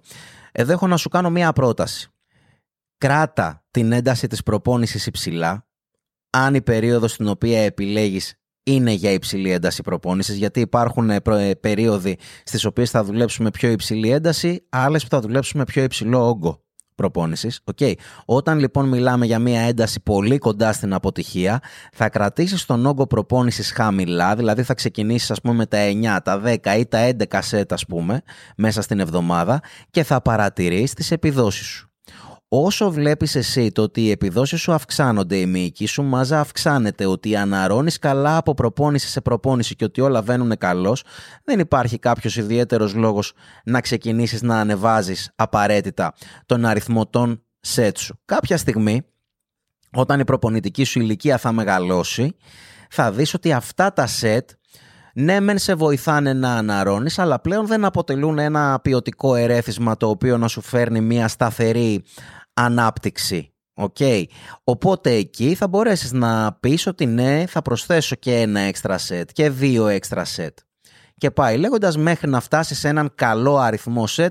Εδώ 0.51 0.71
έχω 0.71 0.87
να 0.87 0.97
σου 0.97 1.09
κάνω 1.09 1.29
μία 1.29 1.53
πρόταση. 1.53 2.07
Κράτα 2.97 3.63
την 3.71 3.91
ένταση 3.91 4.27
της 4.27 4.43
προπόνησης 4.43 5.05
υψηλά, 5.05 5.67
αν 6.29 6.55
η 6.55 6.61
περίοδος 6.61 7.11
στην 7.11 7.27
οποία 7.27 7.61
επιλέγεις 7.61 8.37
είναι 8.63 8.91
για 8.91 9.11
υψηλή 9.11 9.51
ένταση 9.51 9.81
προπόνησης 9.81 10.35
γιατί 10.35 10.59
υπάρχουν 10.59 11.09
ε, 11.09 11.19
ε, 11.25 11.53
περίοδοι 11.53 12.17
στις 12.43 12.65
οποίες 12.65 12.89
θα 12.89 13.03
δουλέψουμε 13.03 13.51
πιο 13.51 13.69
υψηλή 13.69 14.11
ένταση, 14.11 14.65
άλλες 14.69 15.03
που 15.03 15.09
θα 15.09 15.19
δουλέψουμε 15.19 15.63
πιο 15.63 15.83
υψηλό 15.83 16.27
όγκο 16.27 16.61
προπόνησης. 16.95 17.61
Okay. 17.75 17.93
Όταν 18.25 18.59
λοιπόν 18.59 18.87
μιλάμε 18.87 19.25
για 19.25 19.39
μια 19.39 19.61
ένταση 19.61 20.01
πολύ 20.01 20.37
κοντά 20.37 20.73
στην 20.73 20.93
αποτυχία, 20.93 21.59
θα 21.93 22.09
κρατήσεις 22.09 22.65
τον 22.65 22.85
όγκο 22.85 23.07
προπόνησης 23.07 23.71
χαμηλά, 23.71 24.35
δηλαδή 24.35 24.63
θα 24.63 24.73
ξεκινήσεις 24.73 25.31
ας 25.31 25.41
πούμε 25.41 25.55
με 25.55 25.65
τα 25.65 25.77
9, 26.17 26.19
τα 26.23 26.41
10 26.45 26.77
ή 26.79 26.85
τα 26.85 27.09
11 27.31 27.39
σετ 27.41 27.73
ας 27.73 27.85
πούμε 27.85 28.21
μέσα 28.57 28.81
στην 28.81 28.99
εβδομάδα 28.99 29.61
και 29.89 30.03
θα 30.03 30.21
παρατηρείς 30.21 30.93
τις 30.93 31.11
επιδόσεις 31.11 31.65
σου 31.65 31.92
όσο 32.55 32.91
βλέπεις 32.91 33.35
εσύ 33.35 33.71
το 33.71 33.81
ότι 33.81 34.01
οι 34.01 34.11
επιδόσεις 34.11 34.61
σου 34.61 34.73
αυξάνονται, 34.73 35.35
η 35.35 35.45
μυϊκή 35.45 35.85
σου 35.85 36.03
μάζα 36.03 36.39
αυξάνεται, 36.39 37.05
ότι 37.05 37.35
αναρώνεις 37.35 37.99
καλά 37.99 38.37
από 38.37 38.53
προπόνηση 38.53 39.07
σε 39.07 39.21
προπόνηση 39.21 39.75
και 39.75 39.83
ότι 39.83 40.01
όλα 40.01 40.21
βαίνουν 40.21 40.57
καλώς, 40.57 41.03
δεν 41.43 41.59
υπάρχει 41.59 41.99
κάποιος 41.99 42.35
ιδιαίτερος 42.37 42.93
λόγος 42.93 43.33
να 43.63 43.81
ξεκινήσεις 43.81 44.41
να 44.41 44.59
ανεβάζεις 44.59 45.31
απαραίτητα 45.35 46.13
τον 46.45 46.65
αριθμό 46.65 47.07
των 47.07 47.43
σετ 47.59 47.97
σου. 47.97 48.19
Κάποια 48.25 48.57
στιγμή, 48.57 49.05
όταν 49.91 50.19
η 50.19 50.23
προπονητική 50.23 50.83
σου 50.83 50.99
ηλικία 50.99 51.37
θα 51.37 51.51
μεγαλώσει, 51.51 52.35
θα 52.89 53.11
δεις 53.11 53.33
ότι 53.33 53.53
αυτά 53.53 53.93
τα 53.93 54.07
σετ 54.07 54.49
ναι, 55.15 55.39
μεν 55.39 55.57
σε 55.57 55.75
βοηθάνε 55.75 56.33
να 56.33 56.55
αναρώνεις, 56.55 57.19
αλλά 57.19 57.39
πλέον 57.39 57.67
δεν 57.67 57.85
αποτελούν 57.85 58.39
ένα 58.39 58.79
ποιοτικό 58.79 59.35
ερέθισμα 59.35 59.97
το 59.97 60.09
οποίο 60.09 60.37
να 60.37 60.47
σου 60.47 60.61
φέρνει 60.61 61.01
μια 61.01 61.27
σταθερή 61.27 62.03
ανάπτυξη. 62.53 63.53
Okay. 63.75 64.23
Οπότε 64.63 65.11
εκεί 65.11 65.55
θα 65.55 65.67
μπορέσεις 65.67 66.11
να 66.11 66.53
πεις 66.53 66.87
ότι 66.87 67.05
ναι 67.05 67.45
θα 67.47 67.61
προσθέσω 67.61 68.15
και 68.15 68.41
ένα 68.41 68.59
έξτρα 68.59 68.99
set 69.07 69.25
και 69.31 69.49
δύο 69.49 69.87
έξτρα 69.87 70.25
set. 70.35 70.53
Και 71.17 71.31
πάει 71.31 71.57
λέγοντας 71.57 71.97
μέχρι 71.97 72.29
να 72.29 72.39
φτάσεις 72.39 72.79
σε 72.79 72.87
έναν 72.87 73.11
καλό 73.15 73.57
αριθμό 73.57 74.03
set 74.15 74.29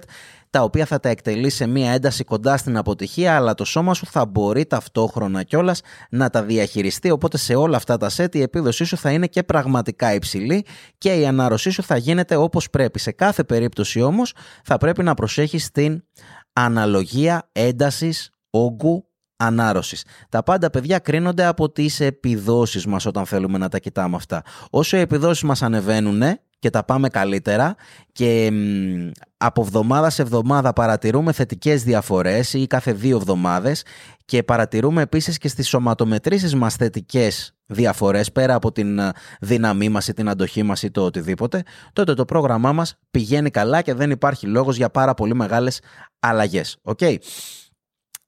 τα 0.52 0.62
οποία 0.62 0.86
θα 0.86 1.00
τα 1.00 1.08
εκτελείς 1.08 1.54
σε 1.54 1.66
μία 1.66 1.92
ένταση 1.92 2.24
κοντά 2.24 2.56
στην 2.56 2.76
αποτυχία, 2.76 3.36
αλλά 3.36 3.54
το 3.54 3.64
σώμα 3.64 3.94
σου 3.94 4.06
θα 4.06 4.26
μπορεί 4.26 4.66
ταυτόχρονα 4.66 5.42
κιόλας 5.42 5.80
να 6.10 6.30
τα 6.30 6.42
διαχειριστεί. 6.42 7.10
Οπότε 7.10 7.38
σε 7.38 7.54
όλα 7.54 7.76
αυτά 7.76 7.96
τα 7.96 8.10
set 8.16 8.34
η 8.34 8.40
επίδοσή 8.40 8.84
σου 8.84 8.96
θα 8.96 9.10
είναι 9.10 9.26
και 9.26 9.42
πραγματικά 9.42 10.14
υψηλή 10.14 10.64
και 10.98 11.14
η 11.14 11.26
ανάρρωσή 11.26 11.70
σου 11.70 11.82
θα 11.82 11.96
γίνεται 11.96 12.36
όπως 12.36 12.70
πρέπει. 12.70 12.98
Σε 12.98 13.12
κάθε 13.12 13.44
περίπτωση 13.44 14.00
όμως 14.00 14.34
θα 14.64 14.78
πρέπει 14.78 15.02
να 15.02 15.14
προσέχεις 15.14 15.70
την 15.70 16.04
αναλογία 16.52 17.48
έντασης 17.52 18.30
όγκου 18.50 19.06
ανάρρωσης. 19.36 20.04
Τα 20.28 20.42
πάντα 20.42 20.70
παιδιά 20.70 20.98
κρίνονται 20.98 21.44
από 21.44 21.70
τις 21.70 22.00
επιδόσεις 22.00 22.86
μας 22.86 23.06
όταν 23.06 23.26
θέλουμε 23.26 23.58
να 23.58 23.68
τα 23.68 23.78
κοιτάμε 23.78 24.16
αυτά. 24.16 24.42
Όσο 24.70 24.96
οι 24.96 25.00
επιδόσεις 25.00 25.42
μας 25.42 25.62
ανεβαίνουν 25.62 26.22
και 26.62 26.70
τα 26.70 26.84
πάμε 26.84 27.08
καλύτερα 27.08 27.74
και 28.12 28.52
από 29.36 29.62
εβδομάδα 29.62 30.10
σε 30.10 30.22
εβδομάδα 30.22 30.72
παρατηρούμε 30.72 31.32
θετικές 31.32 31.82
διαφορές 31.82 32.52
ή 32.52 32.66
κάθε 32.66 32.92
δύο 32.92 33.16
εβδομάδες 33.16 33.84
και 34.24 34.42
παρατηρούμε 34.42 35.02
επίσης 35.02 35.38
και 35.38 35.48
στις 35.48 35.68
σωματομετρήσεις 35.68 36.54
μας 36.54 36.74
θετικές 36.74 37.54
διαφορές 37.66 38.32
πέρα 38.32 38.54
από 38.54 38.72
την 38.72 38.98
ε, 38.98 39.12
δύναμή 39.40 39.88
μας 39.88 40.08
ή 40.08 40.12
την 40.12 40.28
αντοχή 40.28 40.62
μας 40.62 40.82
ή 40.82 40.90
το 40.90 41.04
οτιδήποτε, 41.04 41.62
τότε 41.92 42.14
το 42.14 42.24
πρόγραμμά 42.24 42.72
μας 42.72 42.98
πηγαίνει 43.10 43.50
καλά 43.50 43.82
και 43.82 43.94
δεν 43.94 44.10
υπάρχει 44.10 44.46
λόγος 44.46 44.76
για 44.76 44.90
πάρα 44.90 45.14
πολύ 45.14 45.34
μεγάλες 45.34 45.80
αλλαγές. 46.18 46.76
Okay. 46.82 47.16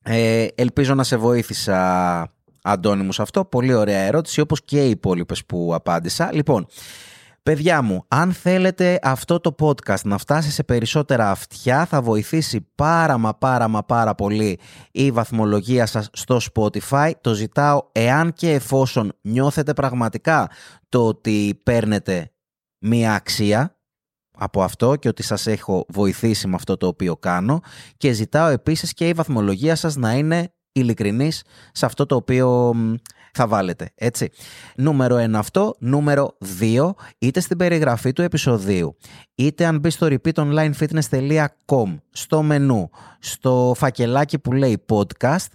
Ε, 0.03 0.47
ελπίζω 0.55 0.95
να 0.95 1.05
σε 1.05 1.17
βοήθησα 1.17 2.29
Αντώνη 2.67 3.03
μου 3.03 3.13
σε 3.13 3.23
αυτό. 3.23 3.45
Πολύ 3.45 3.75
ωραία 3.75 4.01
ερώτηση 4.01 4.41
όπως 4.41 4.65
και 4.65 4.87
οι 4.87 4.91
υπόλοιπες 4.91 5.45
που 5.45 5.75
απάντησα. 5.75 6.31
Λοιπόν, 6.33 6.67
Παιδιά 7.51 7.83
μου, 7.83 8.05
αν 8.09 8.33
θέλετε 8.33 8.99
αυτό 9.03 9.41
το 9.41 9.55
podcast 9.59 10.01
να 10.05 10.19
φτάσει 10.19 10.51
σε 10.51 10.65
περισσότερα 10.65 11.31
αυτιά, 11.31 11.87
θα 11.87 12.03
βοηθήσει 12.03 12.69
πάρα 12.75 13.19
μα 13.19 13.35
πάρα 13.35 13.69
μα 13.69 13.85
πάρα 13.85 14.15
πολύ 14.15 14.59
η 14.93 15.11
βαθμολογία 15.11 15.87
σας 15.87 16.09
στο 16.13 16.41
Spotify. 16.55 17.11
Το 17.21 17.35
ζητάω 17.35 17.83
εάν 17.93 18.33
και 18.33 18.53
εφόσον 18.53 19.13
νιώθετε 19.21 19.73
πραγματικά 19.73 20.51
το 20.89 21.07
ότι 21.07 21.61
παίρνετε 21.63 22.33
μία 22.79 23.15
αξία 23.15 23.79
από 24.39 24.63
αυτό 24.63 24.97
και 24.97 25.09
ότι 25.09 25.23
σας 25.23 25.47
έχω 25.47 25.87
βοηθήσει 25.89 26.47
με 26.47 26.55
αυτό 26.55 26.77
το 26.77 26.87
οποίο 26.87 27.17
κάνω 27.17 27.61
και 27.97 28.13
ζητάω 28.13 28.49
επίσης 28.49 28.93
και 28.93 29.09
η 29.09 29.13
βαθμολογία 29.13 29.77
σας 29.77 29.97
να 29.97 30.13
είναι 30.13 30.55
ειλικρινής 30.73 31.43
σε 31.73 31.87
αυτό 31.87 32.07
το 32.07 32.15
οποίο 32.15 32.75
θα 33.35 33.47
βάλετε. 33.47 33.91
Έτσι. 33.95 34.31
Νούμερο 34.77 35.17
1 35.17 35.31
αυτό. 35.35 35.77
Νούμερο 35.79 36.37
2, 36.61 36.91
είτε 37.19 37.41
στην 37.41 37.57
περιγραφή 37.57 38.13
του 38.13 38.23
επεισοδίου, 38.23 38.97
είτε 39.35 39.65
αν 39.65 39.79
μπει 39.79 39.91
στο 39.91 40.07
repeatonlinefitness.com, 40.11 41.97
στο 42.11 42.43
μενού, 42.43 42.91
στο 43.19 43.75
φακελάκι 43.77 44.39
που 44.39 44.53
λέει 44.53 44.85
podcast, 44.89 45.47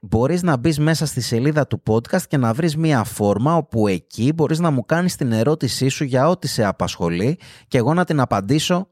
μπορείς 0.00 0.42
να 0.42 0.56
μπεις 0.56 0.78
μέσα 0.78 1.06
στη 1.06 1.20
σελίδα 1.20 1.66
του 1.66 1.82
podcast 1.86 2.22
και 2.28 2.36
να 2.36 2.52
βρεις 2.52 2.76
μία 2.76 3.04
φόρμα 3.04 3.56
όπου 3.56 3.88
εκεί 3.88 4.32
μπορείς 4.32 4.58
να 4.58 4.70
μου 4.70 4.84
κάνεις 4.84 5.16
την 5.16 5.32
ερώτησή 5.32 5.88
σου 5.88 6.04
για 6.04 6.28
ό,τι 6.28 6.48
σε 6.48 6.64
απασχολεί 6.64 7.38
και 7.68 7.78
εγώ 7.78 7.94
να 7.94 8.04
την 8.04 8.20
απαντήσω 8.20 8.88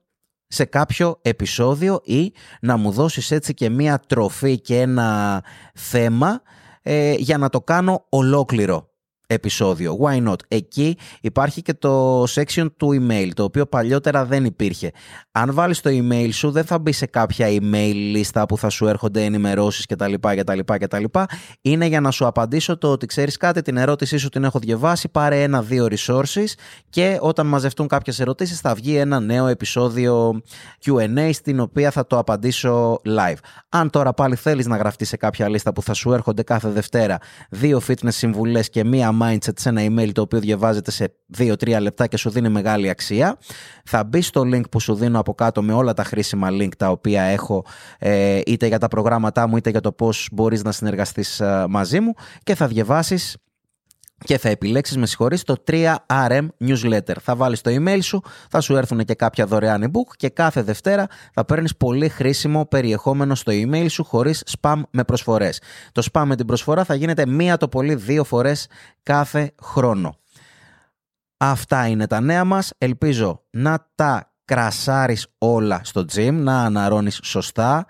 σε 0.46 0.64
κάποιο 0.64 1.18
επεισόδιο 1.22 2.00
ή 2.04 2.32
να 2.60 2.76
μου 2.76 2.90
δώσεις 2.90 3.30
έτσι 3.30 3.54
και 3.54 3.68
μία 3.68 4.00
τροφή 4.06 4.60
και 4.60 4.80
ένα 4.80 5.42
θέμα 5.74 6.42
ε, 6.86 7.14
για 7.14 7.38
να 7.38 7.48
το 7.48 7.60
κάνω 7.60 8.04
ολόκληρο 8.08 8.88
επεισόδιο. 9.26 9.98
Why 10.02 10.28
not? 10.28 10.36
Εκεί 10.48 10.96
υπάρχει 11.20 11.62
και 11.62 11.74
το 11.74 12.22
section 12.22 12.66
του 12.76 12.88
email, 13.00 13.28
το 13.34 13.42
οποίο 13.42 13.66
παλιότερα 13.66 14.24
δεν 14.24 14.44
υπήρχε. 14.44 14.90
Αν 15.32 15.54
βάλεις 15.54 15.80
το 15.80 15.90
email 15.92 16.28
σου, 16.32 16.50
δεν 16.50 16.64
θα 16.64 16.78
μπει 16.78 16.92
σε 16.92 17.06
κάποια 17.06 17.46
email 17.48 17.92
λίστα 17.94 18.46
που 18.46 18.58
θα 18.58 18.68
σου 18.68 18.86
έρχονται 18.86 19.24
ενημερώσεις 19.24 19.86
κτλ. 19.86 20.14
κτλ, 20.20 20.58
κτλ. 20.64 21.04
Είναι 21.60 21.86
για 21.86 22.00
να 22.00 22.10
σου 22.10 22.26
απαντήσω 22.26 22.78
το 22.78 22.90
ότι 22.90 23.06
ξέρεις 23.06 23.36
κάτι, 23.36 23.62
την 23.62 23.76
ερώτησή 23.76 24.16
σου 24.16 24.28
την 24.28 24.44
έχω 24.44 24.58
διαβάσει, 24.58 25.08
πάρε 25.08 25.42
ένα-δύο 25.42 25.86
resources 25.90 26.52
και 26.90 27.18
όταν 27.20 27.46
μαζευτούν 27.46 27.86
κάποιες 27.86 28.20
ερωτήσεις 28.20 28.60
θα 28.60 28.74
βγει 28.74 28.96
ένα 28.96 29.20
νέο 29.20 29.46
επεισόδιο 29.46 30.42
Q&A 30.84 31.30
στην 31.32 31.60
οποία 31.60 31.90
θα 31.90 32.06
το 32.06 32.18
απαντήσω 32.18 33.00
live. 33.04 33.38
Αν 33.68 33.90
τώρα 33.90 34.12
πάλι 34.12 34.36
θέλεις 34.36 34.66
να 34.66 34.76
γραφτείς 34.76 35.08
σε 35.08 35.16
κάποια 35.16 35.48
λίστα 35.48 35.72
που 35.72 35.82
θα 35.82 35.92
σου 35.92 36.12
έρχονται 36.12 36.42
κάθε 36.42 36.68
Δευτέρα 36.68 37.18
δύο 37.50 37.80
fitness 37.86 38.08
συμβουλές 38.12 38.70
και 38.70 38.84
μία 38.84 39.12
mindset 39.22 39.58
σε 39.58 39.68
ένα 39.68 39.82
email 39.84 40.12
το 40.12 40.20
οποίο 40.20 40.40
διαβάζεται 40.40 40.90
σε 40.90 41.14
2-3 41.38 41.78
λεπτά 41.80 42.06
και 42.06 42.16
σου 42.16 42.30
δίνει 42.30 42.48
μεγάλη 42.48 42.88
αξία. 42.88 43.38
Θα 43.84 44.04
μπει 44.04 44.20
στο 44.20 44.40
link 44.40 44.70
που 44.70 44.80
σου 44.80 44.94
δίνω 44.94 45.18
από 45.18 45.34
κάτω 45.34 45.62
με 45.62 45.72
όλα 45.72 45.92
τα 45.92 46.04
χρήσιμα 46.04 46.48
link 46.50 46.74
τα 46.76 46.90
οποία 46.90 47.22
έχω 47.22 47.64
ε, 47.98 48.40
είτε 48.46 48.66
για 48.66 48.78
τα 48.78 48.88
προγράμματά 48.88 49.46
μου 49.46 49.56
είτε 49.56 49.70
για 49.70 49.80
το 49.80 49.92
πώς 49.92 50.28
μπορείς 50.32 50.62
να 50.62 50.72
συνεργαστείς 50.72 51.40
ε, 51.40 51.66
μαζί 51.68 52.00
μου 52.00 52.14
και 52.42 52.54
θα 52.54 52.66
διαβάσεις 52.66 53.36
και 54.24 54.38
θα 54.38 54.48
επιλέξεις 54.48 54.96
με 54.96 55.06
συγχωρείς 55.06 55.42
το 55.42 55.62
3RM 55.66 56.48
newsletter. 56.60 57.16
Θα 57.20 57.36
βάλεις 57.36 57.60
το 57.60 57.70
email 57.74 57.98
σου, 58.02 58.22
θα 58.50 58.60
σου 58.60 58.76
έρθουν 58.76 59.04
και 59.04 59.14
κάποια 59.14 59.46
δωρεάν 59.46 59.84
ebook 59.84 60.16
και 60.16 60.28
κάθε 60.28 60.62
Δευτέρα 60.62 61.06
θα 61.32 61.44
παίρνεις 61.44 61.76
πολύ 61.76 62.08
χρήσιμο 62.08 62.66
περιεχόμενο 62.66 63.34
στο 63.34 63.52
email 63.54 63.86
σου 63.88 64.04
χωρίς 64.04 64.42
spam 64.60 64.82
με 64.90 65.04
προσφορές. 65.04 65.60
Το 65.92 66.06
spam 66.12 66.22
με 66.26 66.36
την 66.36 66.46
προσφορά 66.46 66.84
θα 66.84 66.94
γίνεται 66.94 67.26
μία 67.26 67.56
το 67.56 67.68
πολύ 67.68 67.94
δύο 67.94 68.24
φορές 68.24 68.66
κάθε 69.02 69.54
χρόνο. 69.62 70.18
Αυτά 71.36 71.86
είναι 71.86 72.06
τα 72.06 72.20
νέα 72.20 72.44
μας. 72.44 72.72
Ελπίζω 72.78 73.44
να 73.50 73.90
τα 73.94 74.32
κρασάρεις 74.44 75.26
όλα 75.38 75.80
στο 75.84 76.04
gym, 76.14 76.32
να 76.32 76.64
αναρώνεις 76.64 77.20
σωστά, 77.22 77.86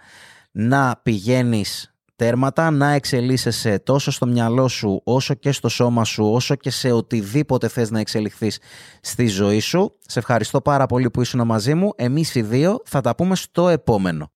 να 0.50 1.00
πηγαίνεις 1.02 1.93
τέρματα, 2.16 2.70
να 2.70 2.90
εξελίσσεσαι 2.90 3.78
τόσο 3.78 4.10
στο 4.10 4.26
μυαλό 4.26 4.68
σου, 4.68 5.00
όσο 5.04 5.34
και 5.34 5.52
στο 5.52 5.68
σώμα 5.68 6.04
σου, 6.04 6.24
όσο 6.24 6.54
και 6.54 6.70
σε 6.70 6.92
οτιδήποτε 6.92 7.68
θες 7.68 7.90
να 7.90 8.00
εξελιχθείς 8.00 8.58
στη 9.00 9.26
ζωή 9.26 9.60
σου. 9.60 9.96
Σε 10.06 10.18
ευχαριστώ 10.18 10.60
πάρα 10.60 10.86
πολύ 10.86 11.10
που 11.10 11.20
ήσουν 11.20 11.46
μαζί 11.46 11.74
μου. 11.74 11.90
Εμείς 11.96 12.34
οι 12.34 12.42
δύο 12.42 12.82
θα 12.84 13.00
τα 13.00 13.14
πούμε 13.14 13.36
στο 13.36 13.68
επόμενο. 13.68 14.30